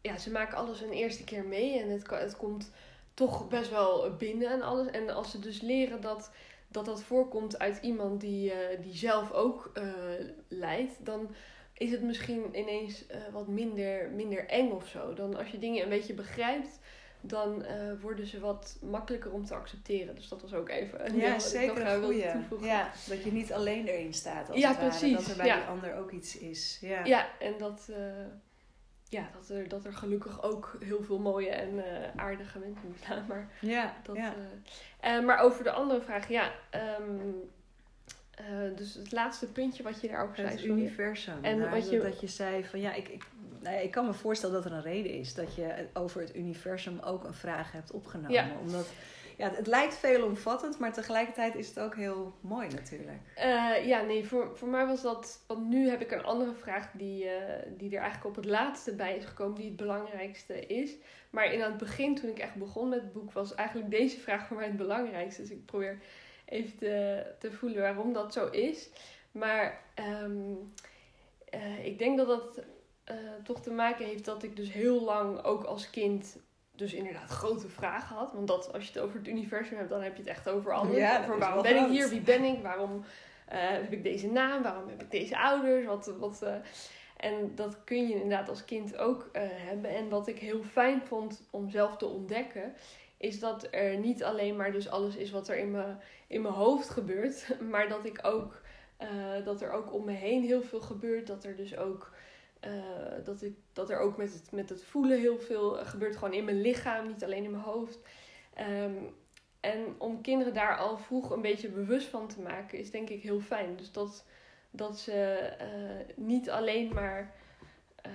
[0.00, 2.70] ja, ze maken alles een eerste keer mee en het, het komt
[3.14, 4.90] toch best wel binnen en alles.
[4.90, 6.30] En als ze dus leren dat
[6.68, 9.82] dat, dat voorkomt uit iemand die, eh, die zelf ook eh
[10.48, 11.34] lijdt, dan
[11.74, 15.14] is het misschien ineens eh, wat minder, minder eng of zo.
[15.14, 16.78] Dan als je dingen een beetje begrijpt,
[17.20, 20.14] dan eh, worden ze wat makkelijker om te accepteren.
[20.14, 22.30] Dus dat was ook even een Ja, zeker een goeie.
[22.32, 22.66] toevoegen.
[22.66, 24.88] Ja, dat je niet alleen erin staat als Ja, het ware.
[24.88, 25.56] precies, Dat er bij ja.
[25.56, 26.78] die ander ook iets is.
[26.80, 27.04] Ja.
[27.04, 27.96] Ja, en dat, eh,
[29.08, 31.84] ja, dat, er, dat er gelukkig ook heel veel mooie en
[32.16, 33.24] aardige mensen bestaan.
[33.28, 35.20] Maar, ja, dat, ja.
[35.20, 36.52] maar over de andere vraag, ja.
[36.70, 37.30] ehm,
[38.36, 38.44] eh,
[38.76, 40.48] dus het laatste puntje wat je daarover zei.
[40.48, 40.72] Het sorry.
[40.80, 41.34] universum.
[41.42, 43.24] En Nou, wat dat, je- dat je zei van ja, ik, ik,
[43.60, 46.36] nou ja, ik kan me voorstellen dat er een reden is dat je over het
[46.36, 48.32] universum ook een vraag hebt opgenomen.
[48.32, 48.46] Ja.
[48.60, 48.86] Omdat
[49.36, 53.18] ja, het, het lijkt veelomvattend, maar tegelijkertijd is het ook heel mooi natuurlijk.
[53.34, 55.44] Eh, ja, nee, voor, voor mij was dat.
[55.46, 58.94] Want nu heb ik een andere vraag die, eh, die er eigenlijk op het laatste
[58.94, 60.90] bij is gekomen, die het belangrijkste is.
[61.30, 64.18] Maar in aan het begin, toen ik echt begon met het boek, was eigenlijk deze
[64.20, 65.40] vraag voor mij het belangrijkste.
[65.40, 65.98] Dus ik probeer
[66.44, 68.88] even te, te voelen waarom dat zo is.
[69.32, 70.54] Maar ehm,
[71.50, 72.60] eh, ik denk dat dat
[73.04, 76.36] eh, toch te maken heeft dat ik dus heel lang ook als kind
[76.76, 78.32] dus inderdaad grote vragen had.
[78.32, 80.72] Want dat, als je het over het universum hebt, dan heb je het echt over
[80.72, 80.96] alles.
[80.96, 83.04] Ja, over waarom ben ik hier, wie ben ik, waarom
[83.46, 86.12] eh, heb ik deze naam, waarom heb ik deze ouders, wat...
[86.18, 86.46] wat
[87.16, 89.90] en dat kun je inderdaad als kind ook hebben.
[89.90, 92.74] En wat ik heel fijn vond om zelf te ontdekken,
[93.16, 96.00] is dat er niet alleen maar dus alles is wat er in mijn,
[96.34, 98.60] in mijn hoofd gebeurt, maar dat ik ook
[98.96, 101.26] eh, dat er ook om me heen heel veel gebeurt.
[101.26, 102.12] Dat er dus ook
[102.60, 106.34] eh, dat, ik, dat er ook met het, met het voelen heel veel gebeurt, gewoon
[106.34, 107.98] in mijn lichaam, niet alleen in mijn hoofd.
[108.54, 108.94] Ehm,
[109.60, 113.22] en om kinderen daar al vroeg een beetje bewust van te maken, is denk ik
[113.22, 113.76] heel fijn.
[113.76, 114.24] Dus dat,
[114.70, 115.12] dat ze
[115.58, 117.34] eh, niet alleen maar
[118.02, 118.12] eh,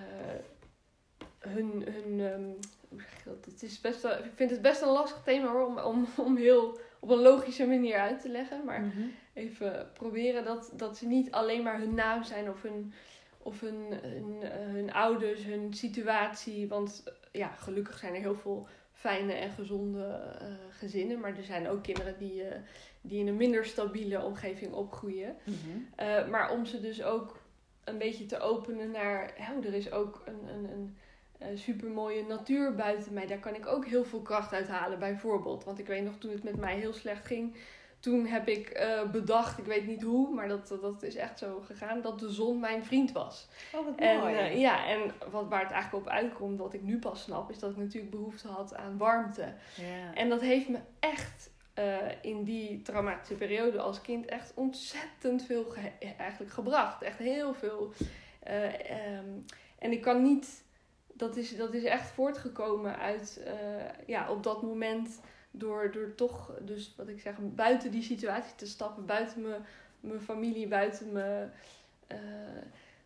[1.40, 1.84] hun.
[1.90, 2.44] hun ehm,
[2.90, 3.46] hoe zeg je dat?
[3.46, 6.80] Het is best ik vind het best een lastig thema hoor, om, om, om heel
[7.00, 8.66] op een logische manier uit te leggen.
[8.66, 9.02] Maar Mhm.
[9.34, 12.94] even proberen dat, dat ze niet alleen maar hun naam zijn of hun,
[13.38, 16.68] of hun, hun, eh, hun ouders, hun situatie.
[16.68, 20.06] Want eh, ja, gelukkig zijn er heel veel fijne en gezonde
[20.40, 21.20] eh, gezinnen.
[21.20, 22.44] Maar er zijn ook kinderen die,
[23.02, 25.36] die in een minder stabiele omgeving opgroeien.
[25.44, 26.30] Mhm.
[26.30, 27.40] Maar om ze dus ook
[27.84, 30.98] een beetje te openen naar, oh, er is ook een, een, een,
[31.40, 33.28] een supermooie natuur buiten mij.
[33.28, 35.64] Daar kan ik ook heel veel kracht uit halen, bijvoorbeeld.
[35.64, 37.56] Want ik weet nog, toen het met mij heel slecht ging,
[38.00, 41.62] toen heb ik eh, bedacht, ik weet niet hoe, maar dat, dat, is echt zo
[41.66, 43.48] gegaan, dat de zon mijn vriend was.
[43.76, 44.36] Oh, wat En, mooi.
[44.36, 45.00] eh, ja, en
[45.32, 48.12] wat, waar het eigenlijk op uitkomt, wat ik nu pas snap, is dat ik natuurlijk
[48.12, 49.54] behoefte had aan warmte.
[49.76, 50.14] ja.
[50.14, 55.64] En dat heeft me echt eh, in die traumatische periode als kind echt ontzettend veel
[55.64, 57.02] ge- eigenlijk gebracht.
[57.02, 57.94] Echt heel veel.
[58.40, 59.26] Eh, ehm,
[59.80, 60.64] en ik kan niet.
[61.20, 63.54] Dat is, dat is echt voortgekomen uit eh,
[64.08, 65.20] ja, op dat moment
[65.52, 69.66] door, door toch, dus wat ik zeg, buiten die situatie te stappen, buiten mijn,
[70.00, 71.52] mijn familie, buiten mijn.
[72.08, 72.18] eh,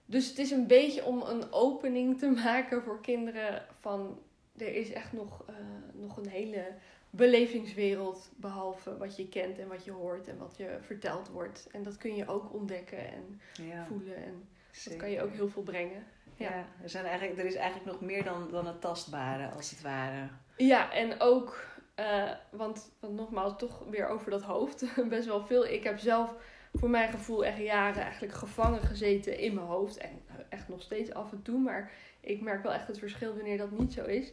[0.05, 4.19] dus het is een beetje om een opening te maken voor kinderen van
[4.57, 5.55] er is echt nog, eh,
[5.93, 6.65] nog een hele
[7.09, 11.67] belevingswereld behalve wat je kent en wat je hoort en wat je verteld wordt.
[11.71, 13.85] En dat kun je ook ontdekken en ja.
[13.85, 14.47] voelen en
[14.83, 16.03] dat kan je ook heel veel brengen.
[16.35, 16.65] Ja, ja.
[16.83, 20.27] er, zijn eigenlijk, er is eigenlijk nog meer dan, dan het tastbare, als het ware.
[20.57, 24.85] Ja, en ook, eh, want, want nogmaals, toch weer over dat hoofd.
[25.09, 25.65] Best wel veel.
[25.65, 26.35] Ik heb zelf
[26.73, 29.97] voor mijn gevoel echt jaren eigenlijk gevangen gezeten in mijn hoofd.
[29.97, 31.59] En echt nog steeds af en toe.
[31.59, 34.31] Maar ik merk wel echt het verschil wanneer dat niet zo is.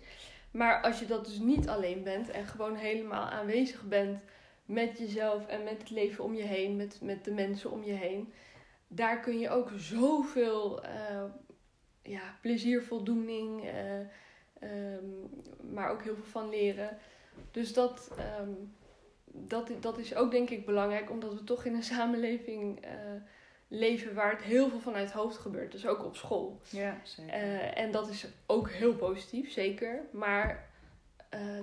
[0.51, 4.19] Maar als je dat dus niet alleen bent en gewoon helemaal aanwezig bent
[4.65, 7.93] met jezelf en met het leven om je heen, met, met de mensen om je
[7.93, 8.33] heen.
[8.93, 11.25] Daar kun je ook zoveel eh,
[12.03, 14.01] ja, plezier, voldoening, eh,
[14.59, 15.05] ehm,
[15.73, 16.99] maar ook heel veel van leren.
[17.51, 18.51] Dus dat, ehm,
[19.25, 22.93] dat, dat is ook denk ik belangrijk, omdat we toch in een samenleving eh,
[23.69, 25.73] leven waar het heel veel vanuit het hoofd gebeurt.
[25.73, 26.61] Dus ook op school.
[26.71, 27.33] Ja, zeker.
[27.75, 30.01] En dat is ook heel positief, zeker.
[30.13, 30.69] Maar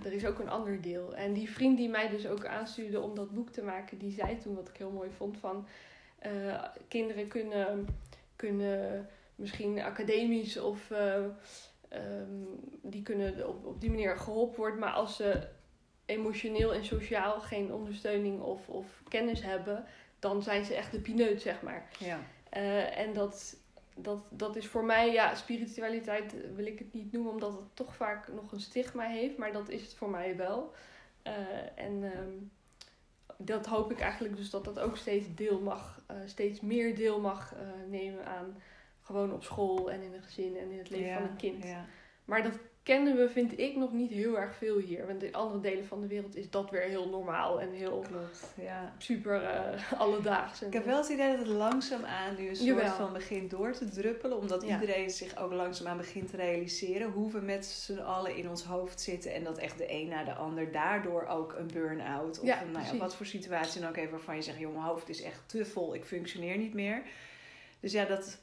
[0.03, 1.15] er is ook een ander deel.
[1.15, 4.37] En die vriend die mij dus ook aanstuurde om dat boek te maken, die zei
[4.37, 5.67] toen wat ik heel mooi vond van
[6.19, 7.87] eh, kinderen kunnen,
[8.35, 11.23] kunnen misschien academisch of eh,
[11.87, 12.43] ehm,
[12.81, 15.47] die kunnen op, op die manier geholpen worden, maar als ze
[16.05, 19.85] emotioneel en sociaal geen ondersteuning of, of kennis hebben,
[20.19, 21.87] dan zijn ze echt de pineut, zeg maar.
[21.99, 22.19] ja.
[22.49, 23.57] Eh, en dat,
[23.95, 27.95] dat, dat is voor mij, ja, spiritualiteit wil ik het niet noemen, omdat het toch
[27.95, 30.73] vaak nog een stigma heeft, maar dat is het voor mij wel.
[31.75, 32.33] En ehm,
[33.37, 37.19] dat hoop ik eigenlijk dus dat dat ook steeds deel mag, eh, steeds meer deel
[37.19, 38.61] mag eh, nemen aan
[39.01, 41.63] gewoon op school en in een gezin en in het leven ja, van een kind.
[41.63, 41.85] Ja.
[42.25, 45.07] Maar dat kennen we, vind ik, nog niet heel erg veel hier.
[45.07, 48.53] Want in andere delen van de wereld is dat weer heel normaal en heel Klopt,
[48.61, 48.93] ja.
[48.97, 50.61] super eh, alledaags.
[50.61, 52.93] Ik heb wel het idee dat het langzaamaan nu een soort Jawel.
[52.95, 54.37] van begint door te druppelen.
[54.37, 54.79] Omdat Ja.
[54.79, 59.01] iedereen zich ook langzaamaan begint te realiseren hoe we met z'n allen in ons hoofd
[59.01, 59.33] zitten.
[59.33, 62.71] En dat echt de een na de ander daardoor ook een burn-out of Ja, een,
[62.71, 65.21] nou ja, wat voor situatie dan ook even waarvan je zegt, joh, mijn hoofd is
[65.21, 67.01] echt te vol, ik functioneer niet meer.
[67.79, 68.39] Dus ja, dat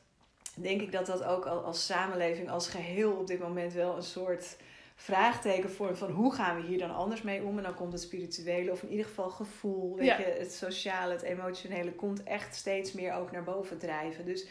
[0.54, 4.02] denk ik dat dat ook al als samenleving, als geheel op dit moment wel een
[4.02, 4.56] soort
[4.96, 7.56] vraagteken vormt van hoe gaan we hier dan anders mee om.
[7.56, 10.18] En dan komt het spirituele of in ieder geval gevoel, weet Ja.
[10.18, 14.24] je, het sociale, het emotionele komt echt steeds meer ook naar boven drijven.
[14.24, 14.46] Dus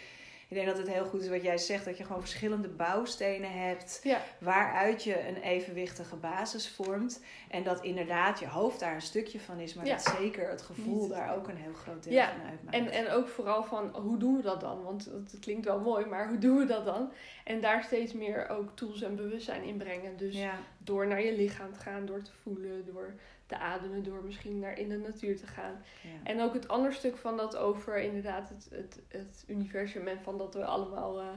[0.48, 3.52] ik denk dat het heel goed is wat jij zegt, dat je gewoon verschillende bouwstenen
[3.52, 7.24] hebt Ja, waaruit je een evenwichtige basis vormt.
[7.50, 9.96] En dat inderdaad je hoofd daar een stukje van is, maar Ja.
[9.96, 12.76] dat zeker het gevoel daar ook een heel groot deel Ja, van uitmaakt.
[12.78, 14.84] En, en ook vooral van hoe doen we dat dan?
[14.84, 17.12] Want het, klinkt wel mooi, maar hoe doen we dat dan?
[17.44, 20.18] En daar steeds meer ook tools en bewustzijn in brengen.
[20.18, 20.38] Dus
[20.78, 23.14] door naar je lichaam te gaan, door te voelen, door
[23.54, 25.84] te ademen door misschien naar in de natuur te gaan.
[26.02, 26.10] Ja.
[26.24, 30.38] En ook het andere stuk van dat over inderdaad het, het, het universum en van
[30.38, 31.28] dat we allemaal eh,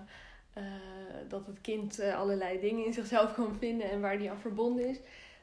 [0.53, 0.65] eh,
[1.29, 4.89] dat het kind eh, allerlei dingen in zichzelf kan vinden en waar die aan verbonden
[4.89, 4.99] is.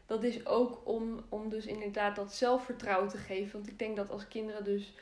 [0.06, 3.52] Dat is ook om, om dus inderdaad dat zelfvertrouwen te geven.
[3.52, 4.94] Want ik denk dat als kinderen dus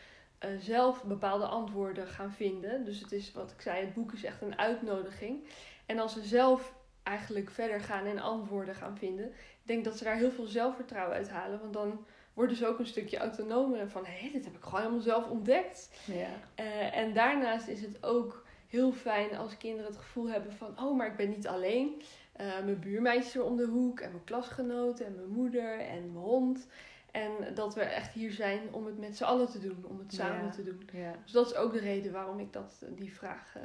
[0.59, 2.85] zelf bepaalde antwoorden gaan vinden.
[2.85, 5.47] Dus het is wat ik zei, het boek is echt een uitnodiging.
[5.85, 9.31] En als ze zelf eigenlijk verder gaan en antwoorden gaan vinden,
[9.71, 11.59] denk dat ze daar heel veel zelfvertrouwen uit halen.
[11.59, 15.01] Want dan worden ze ook een stukje autonomer van hé, dit heb ik gewoon helemaal
[15.01, 15.89] zelf ontdekt.
[16.05, 16.27] Ja.
[16.55, 20.97] Eh, en daarnaast is het ook heel fijn als kinderen het gevoel hebben van oh,
[20.97, 22.01] maar ik ben niet alleen.
[22.31, 26.25] Eh, mijn buurmeisje is om de hoek en mijn klasgenoten en mijn moeder en mijn
[26.25, 26.67] hond.
[27.11, 30.13] En dat we echt hier zijn om het met z'n allen te doen, om het
[30.13, 30.49] samen Ja.
[30.51, 30.89] te doen.
[30.93, 31.15] Ja.
[31.23, 33.55] Dus dat is ook de reden waarom ik dat, die vraag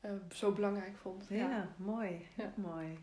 [0.00, 1.26] eh, zo belangrijk vond.
[1.28, 2.26] Ja, mooi.
[2.36, 2.52] Ja.
[2.54, 2.98] mooi.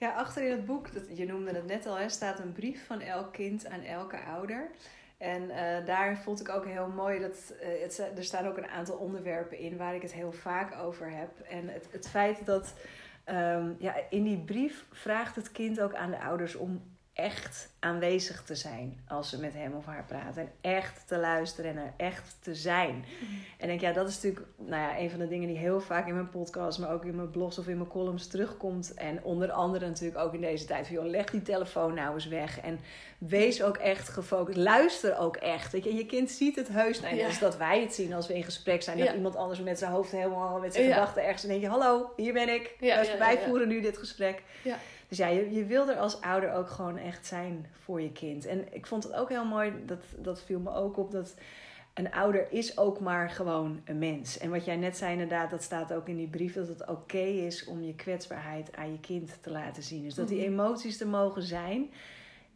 [0.00, 2.86] Ja, achter in het boek, dat, je noemde het net al, hè, staat een brief
[2.86, 4.70] van elk kind aan elke ouder.
[5.18, 8.96] En eh, daar vond ik ook heel mooi dat eh, er staan ook een aantal
[8.96, 11.40] onderwerpen in waar ik het heel vaak over heb.
[11.40, 12.74] En het, het feit dat
[13.24, 16.82] ehm, ja, in die brief vraagt het kind ook aan de ouders om
[17.22, 20.42] echt aanwezig te zijn als ze met hem of haar praten.
[20.42, 23.04] En echt te luisteren en er echt te zijn.
[23.58, 26.06] En denk, ja, dat is natuurlijk nou ja, een van de dingen die heel vaak
[26.08, 28.94] in mijn podcast, maar ook in mijn blogs of in mijn columns terugkomt.
[28.94, 32.28] En onder andere natuurlijk ook in deze tijd van, joh, leg die telefoon nou eens
[32.28, 32.60] weg.
[32.60, 32.80] En
[33.18, 34.56] wees ook echt gefocust.
[34.58, 35.72] Luister ook echt.
[35.72, 37.00] Weet je, je kind ziet het heus.
[37.00, 37.26] Nou, Ja.
[37.26, 38.98] dus dat wij het zien als we in gesprek zijn.
[38.98, 39.14] Dat Ja.
[39.14, 40.92] iemand anders met zijn hoofd helemaal, met zijn Ja.
[40.94, 41.42] gedachten ergens.
[41.42, 42.74] En denk je, hallo, hier ben ik.
[42.80, 44.42] Ja, wij voeren nu dit gesprek.
[44.62, 44.76] Ja.
[45.10, 48.46] Dus ja, je, je wil er als ouder ook gewoon echt zijn voor je kind.
[48.46, 51.34] En ik vond het ook heel mooi, dat, dat viel me ook op, dat
[51.94, 54.38] een ouder is ook maar gewoon een mens.
[54.38, 57.18] En wat jij net zei inderdaad, dat staat ook in die brief, dat het oké
[57.18, 60.02] is om je kwetsbaarheid aan je kind te laten zien.
[60.04, 60.46] Dus dat die Mhm.
[60.52, 61.90] emoties er mogen zijn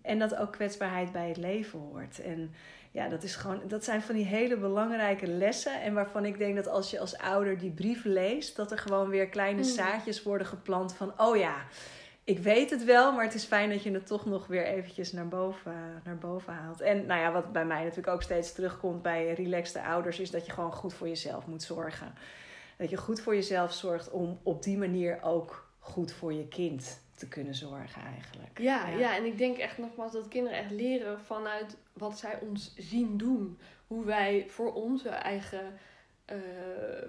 [0.02, 2.20] en dat ook kwetsbaarheid bij het leven hoort.
[2.22, 2.54] En
[2.90, 5.82] ja, dat, is gewoon, dat zijn van die hele belangrijke lessen.
[5.82, 9.08] En waarvan ik denk dat als je als ouder die brief leest, dat er gewoon
[9.08, 9.64] weer kleine Mm.
[9.64, 11.54] zaadjes worden geplant van, oh ja,
[12.24, 15.12] ik weet het wel, maar het is fijn dat je het toch nog weer eventjes
[15.12, 16.80] naar boven, naar boven haalt.
[16.80, 20.46] En nou ja, wat bij mij natuurlijk ook steeds terugkomt bij relaxte ouders, is dat
[20.46, 22.14] je gewoon goed voor jezelf moet zorgen.
[22.76, 27.02] Dat je goed voor jezelf zorgt om op die manier ook goed voor je kind
[27.16, 28.58] te kunnen zorgen eigenlijk.
[28.58, 29.16] Ja, ja.
[29.16, 33.58] en ik denk echt nogmaals dat kinderen echt leren vanuit wat zij ons zien doen.
[33.86, 35.78] Hoe wij voor onze eigen
[36.24, 36.36] eh,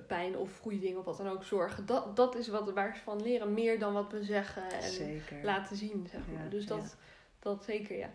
[0.08, 1.86] pijn of goede dingen of wat dan ook zorgen.
[1.86, 5.44] Dat, dat is wat, waar ze van leren, meer dan wat we zeggen en Zeker.
[5.44, 6.44] laten zien, zeg maar.
[6.44, 7.06] Ja, dus dat, ja.
[7.40, 8.10] dat zeker, ja.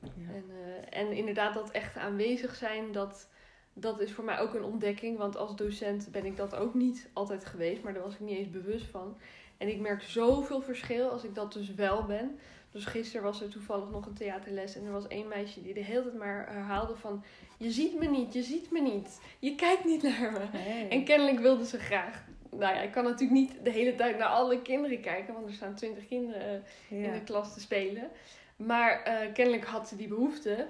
[0.00, 0.34] Ja.
[0.34, 3.28] En, eh, en inderdaad, dat echt aanwezig zijn, dat,
[3.72, 5.18] dat is voor mij ook een ontdekking.
[5.18, 8.38] Want als docent ben ik dat ook niet altijd geweest, maar daar was ik niet
[8.38, 9.16] eens bewust van.
[9.56, 12.38] En ik merk zoveel verschil als ik dat dus wel ben.
[12.76, 15.80] Dus gisteren was er toevallig nog een theaterles en er was één meisje die de
[15.80, 17.24] hele tijd maar herhaalde van...
[17.58, 20.58] Je ziet me niet, je ziet me niet, je kijkt niet naar me.
[20.88, 22.24] En kennelijk wilde ze graag...
[22.50, 25.52] Nou ja, ik kan natuurlijk niet de hele tijd naar alle kinderen kijken, want er
[25.52, 28.10] staan twintig kinderen eh, in de klas te spelen.
[28.56, 30.68] Maar eh, kennelijk had ze die behoefte.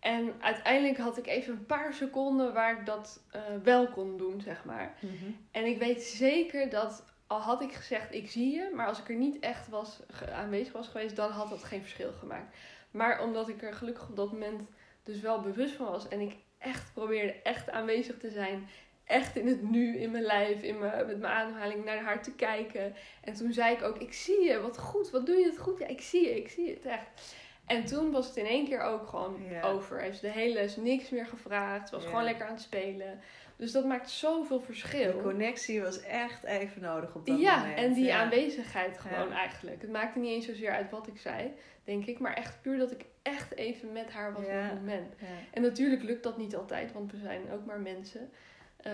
[0.00, 4.40] En uiteindelijk had ik even een paar seconden waar ik dat eh, wel kon doen,
[4.40, 4.94] zeg maar.
[5.00, 5.30] Mhm.
[5.50, 9.08] En ik weet zeker dat al had ik gezegd ik zie je, maar als ik
[9.08, 10.00] er niet echt was,
[10.32, 12.56] aanwezig was geweest, dan had dat geen verschil gemaakt.
[12.90, 14.60] Maar omdat ik er gelukkig op dat moment
[15.02, 18.68] dus wel bewust van was en ik echt probeerde echt aanwezig te zijn,
[19.04, 22.34] echt in het nu, in mijn lijf, in mijn, met mijn ademhaling naar haar te
[22.34, 22.94] kijken.
[23.24, 25.78] En toen zei ik ook, ik zie je, wat goed, wat doe je het goed?
[25.78, 27.34] Ja, ik zie je, ik zie het echt.
[27.66, 29.62] En toen was het in één keer ook gewoon Ja.
[29.62, 30.00] over.
[30.00, 31.88] Heeft de hele les niks meer gevraagd.
[31.88, 33.20] Ze was gewoon lekker aan het spelen.
[33.62, 35.12] Dus dat maakt zoveel verschil.
[35.16, 37.76] De connectie was echt even nodig op dat ja, moment.
[37.78, 38.20] en die Ja.
[38.20, 39.34] aanwezigheid gewoon Ja.
[39.34, 39.80] eigenlijk.
[39.82, 41.52] Het maakte niet eens zozeer uit wat ik zei,
[41.84, 42.18] denk ik.
[42.18, 45.14] Maar echt puur dat ik echt even met haar was op het moment.
[45.50, 48.30] En natuurlijk lukt dat niet altijd, want we zijn ook maar mensen.
[48.76, 48.92] Eh,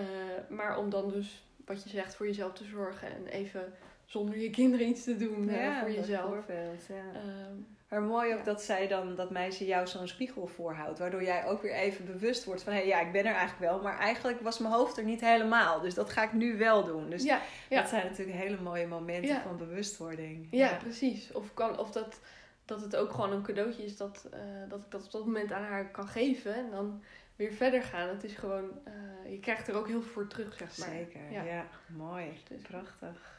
[0.49, 3.07] maar om dan dus, wat je zegt, voor jezelf te zorgen.
[3.07, 3.73] En even
[4.05, 6.47] zonder je kinderen iets te doen Ja, voor jezelf.
[6.87, 7.03] ja.
[7.13, 7.55] Ehm,
[7.89, 8.43] Maar mooi ook Ja.
[8.43, 10.99] dat zij dan, dat meisje jou zo'n spiegel voorhoudt.
[10.99, 12.73] Waardoor jij ook weer even bewust wordt van...
[12.73, 13.81] hé, ja, ik ben er eigenlijk wel.
[13.81, 15.79] Maar eigenlijk was mijn hoofd er niet helemaal.
[15.81, 17.09] Dus dat ga ik nu wel doen.
[17.09, 17.81] Dus ja, ja.
[17.81, 20.47] dat zijn natuurlijk hele mooie momenten van bewustwording.
[20.51, 21.31] Ja, precies.
[21.31, 22.19] Of, kan, of dat,
[22.65, 25.51] dat het ook gewoon een cadeautje is dat, eh, dat ik dat op dat moment
[25.51, 26.53] aan haar kan geven.
[26.55, 27.03] En dan
[27.35, 28.09] weer verder gaan.
[28.09, 30.89] Het is gewoon, eh, je krijgt er ook heel veel voor terug, zeg maar.
[30.89, 31.43] Zeker, ja.
[31.43, 31.65] Ja.
[31.87, 32.25] Mooi.
[32.49, 33.38] Dus- Prachtig.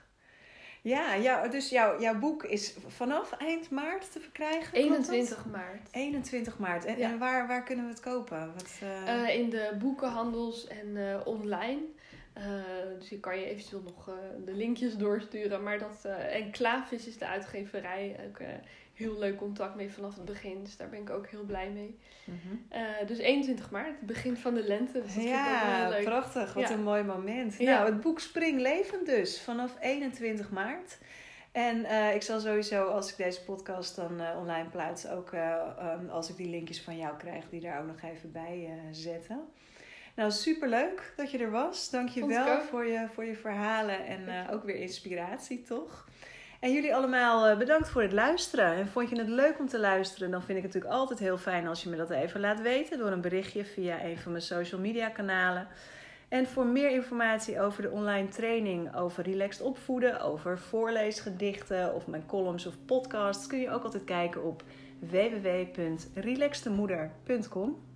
[0.82, 4.72] Ja, ja dus jouw, jouw boek is vanaf eind maart te verkrijgen?
[4.72, 5.08] klopt dat?
[5.14, 5.88] 21 maart.
[5.90, 6.84] 21 maart.
[6.84, 7.10] En, Ja.
[7.10, 8.52] en waar, waar kunnen we het kopen?
[8.54, 11.80] Wat, eh, Eh, in de boekenhandels en eh, online.
[12.98, 14.10] Dus ik kan je eventueel nog
[14.44, 15.62] de linkjes doorsturen.
[15.62, 18.16] Maar dat, en Klavis is de uitgeverij.
[18.28, 18.38] Ook
[19.00, 20.64] heel leuk contact mee vanaf het begin.
[20.64, 21.98] Dus daar ben ik ook heel blij mee.
[22.24, 22.36] Mhm.
[22.68, 25.02] Eh, dus 21 maart, het begin van de lente.
[25.02, 26.04] Dus dat Ja, leuk.
[26.04, 26.54] prachtig.
[26.54, 26.74] Wat Ja.
[26.74, 27.56] een mooi moment.
[27.58, 27.70] Ja.
[27.70, 30.98] Nou, het boek Spring Levend dus, vanaf 21 maart.
[31.52, 35.60] En eh, ik zal sowieso, als ik deze podcast dan eh, online plaats, ook eh,
[35.78, 39.40] ehm, als ik die linkjes van jou krijg, die daar ook nog even bij zetten.
[40.14, 41.90] Nou, superleuk dat je er was.
[41.90, 46.08] Dank je wel voor je, voor je verhalen en ook weer inspiratie, toch?
[46.60, 48.74] En jullie allemaal eh, bedankt voor het luisteren.
[48.74, 50.30] En vond je het leuk om te luisteren?
[50.30, 52.98] Dan vind ik het natuurlijk altijd heel fijn als je me dat even laat weten
[52.98, 55.68] door een berichtje via een van mijn social media kanalen.
[56.28, 62.26] En voor meer informatie over de online training, over relaxed opvoeden, over voorleesgedichten of mijn
[62.26, 64.62] columns of podcasts, kun je ook altijd kijken op
[64.98, 67.89] www.relaxtemoeder.com.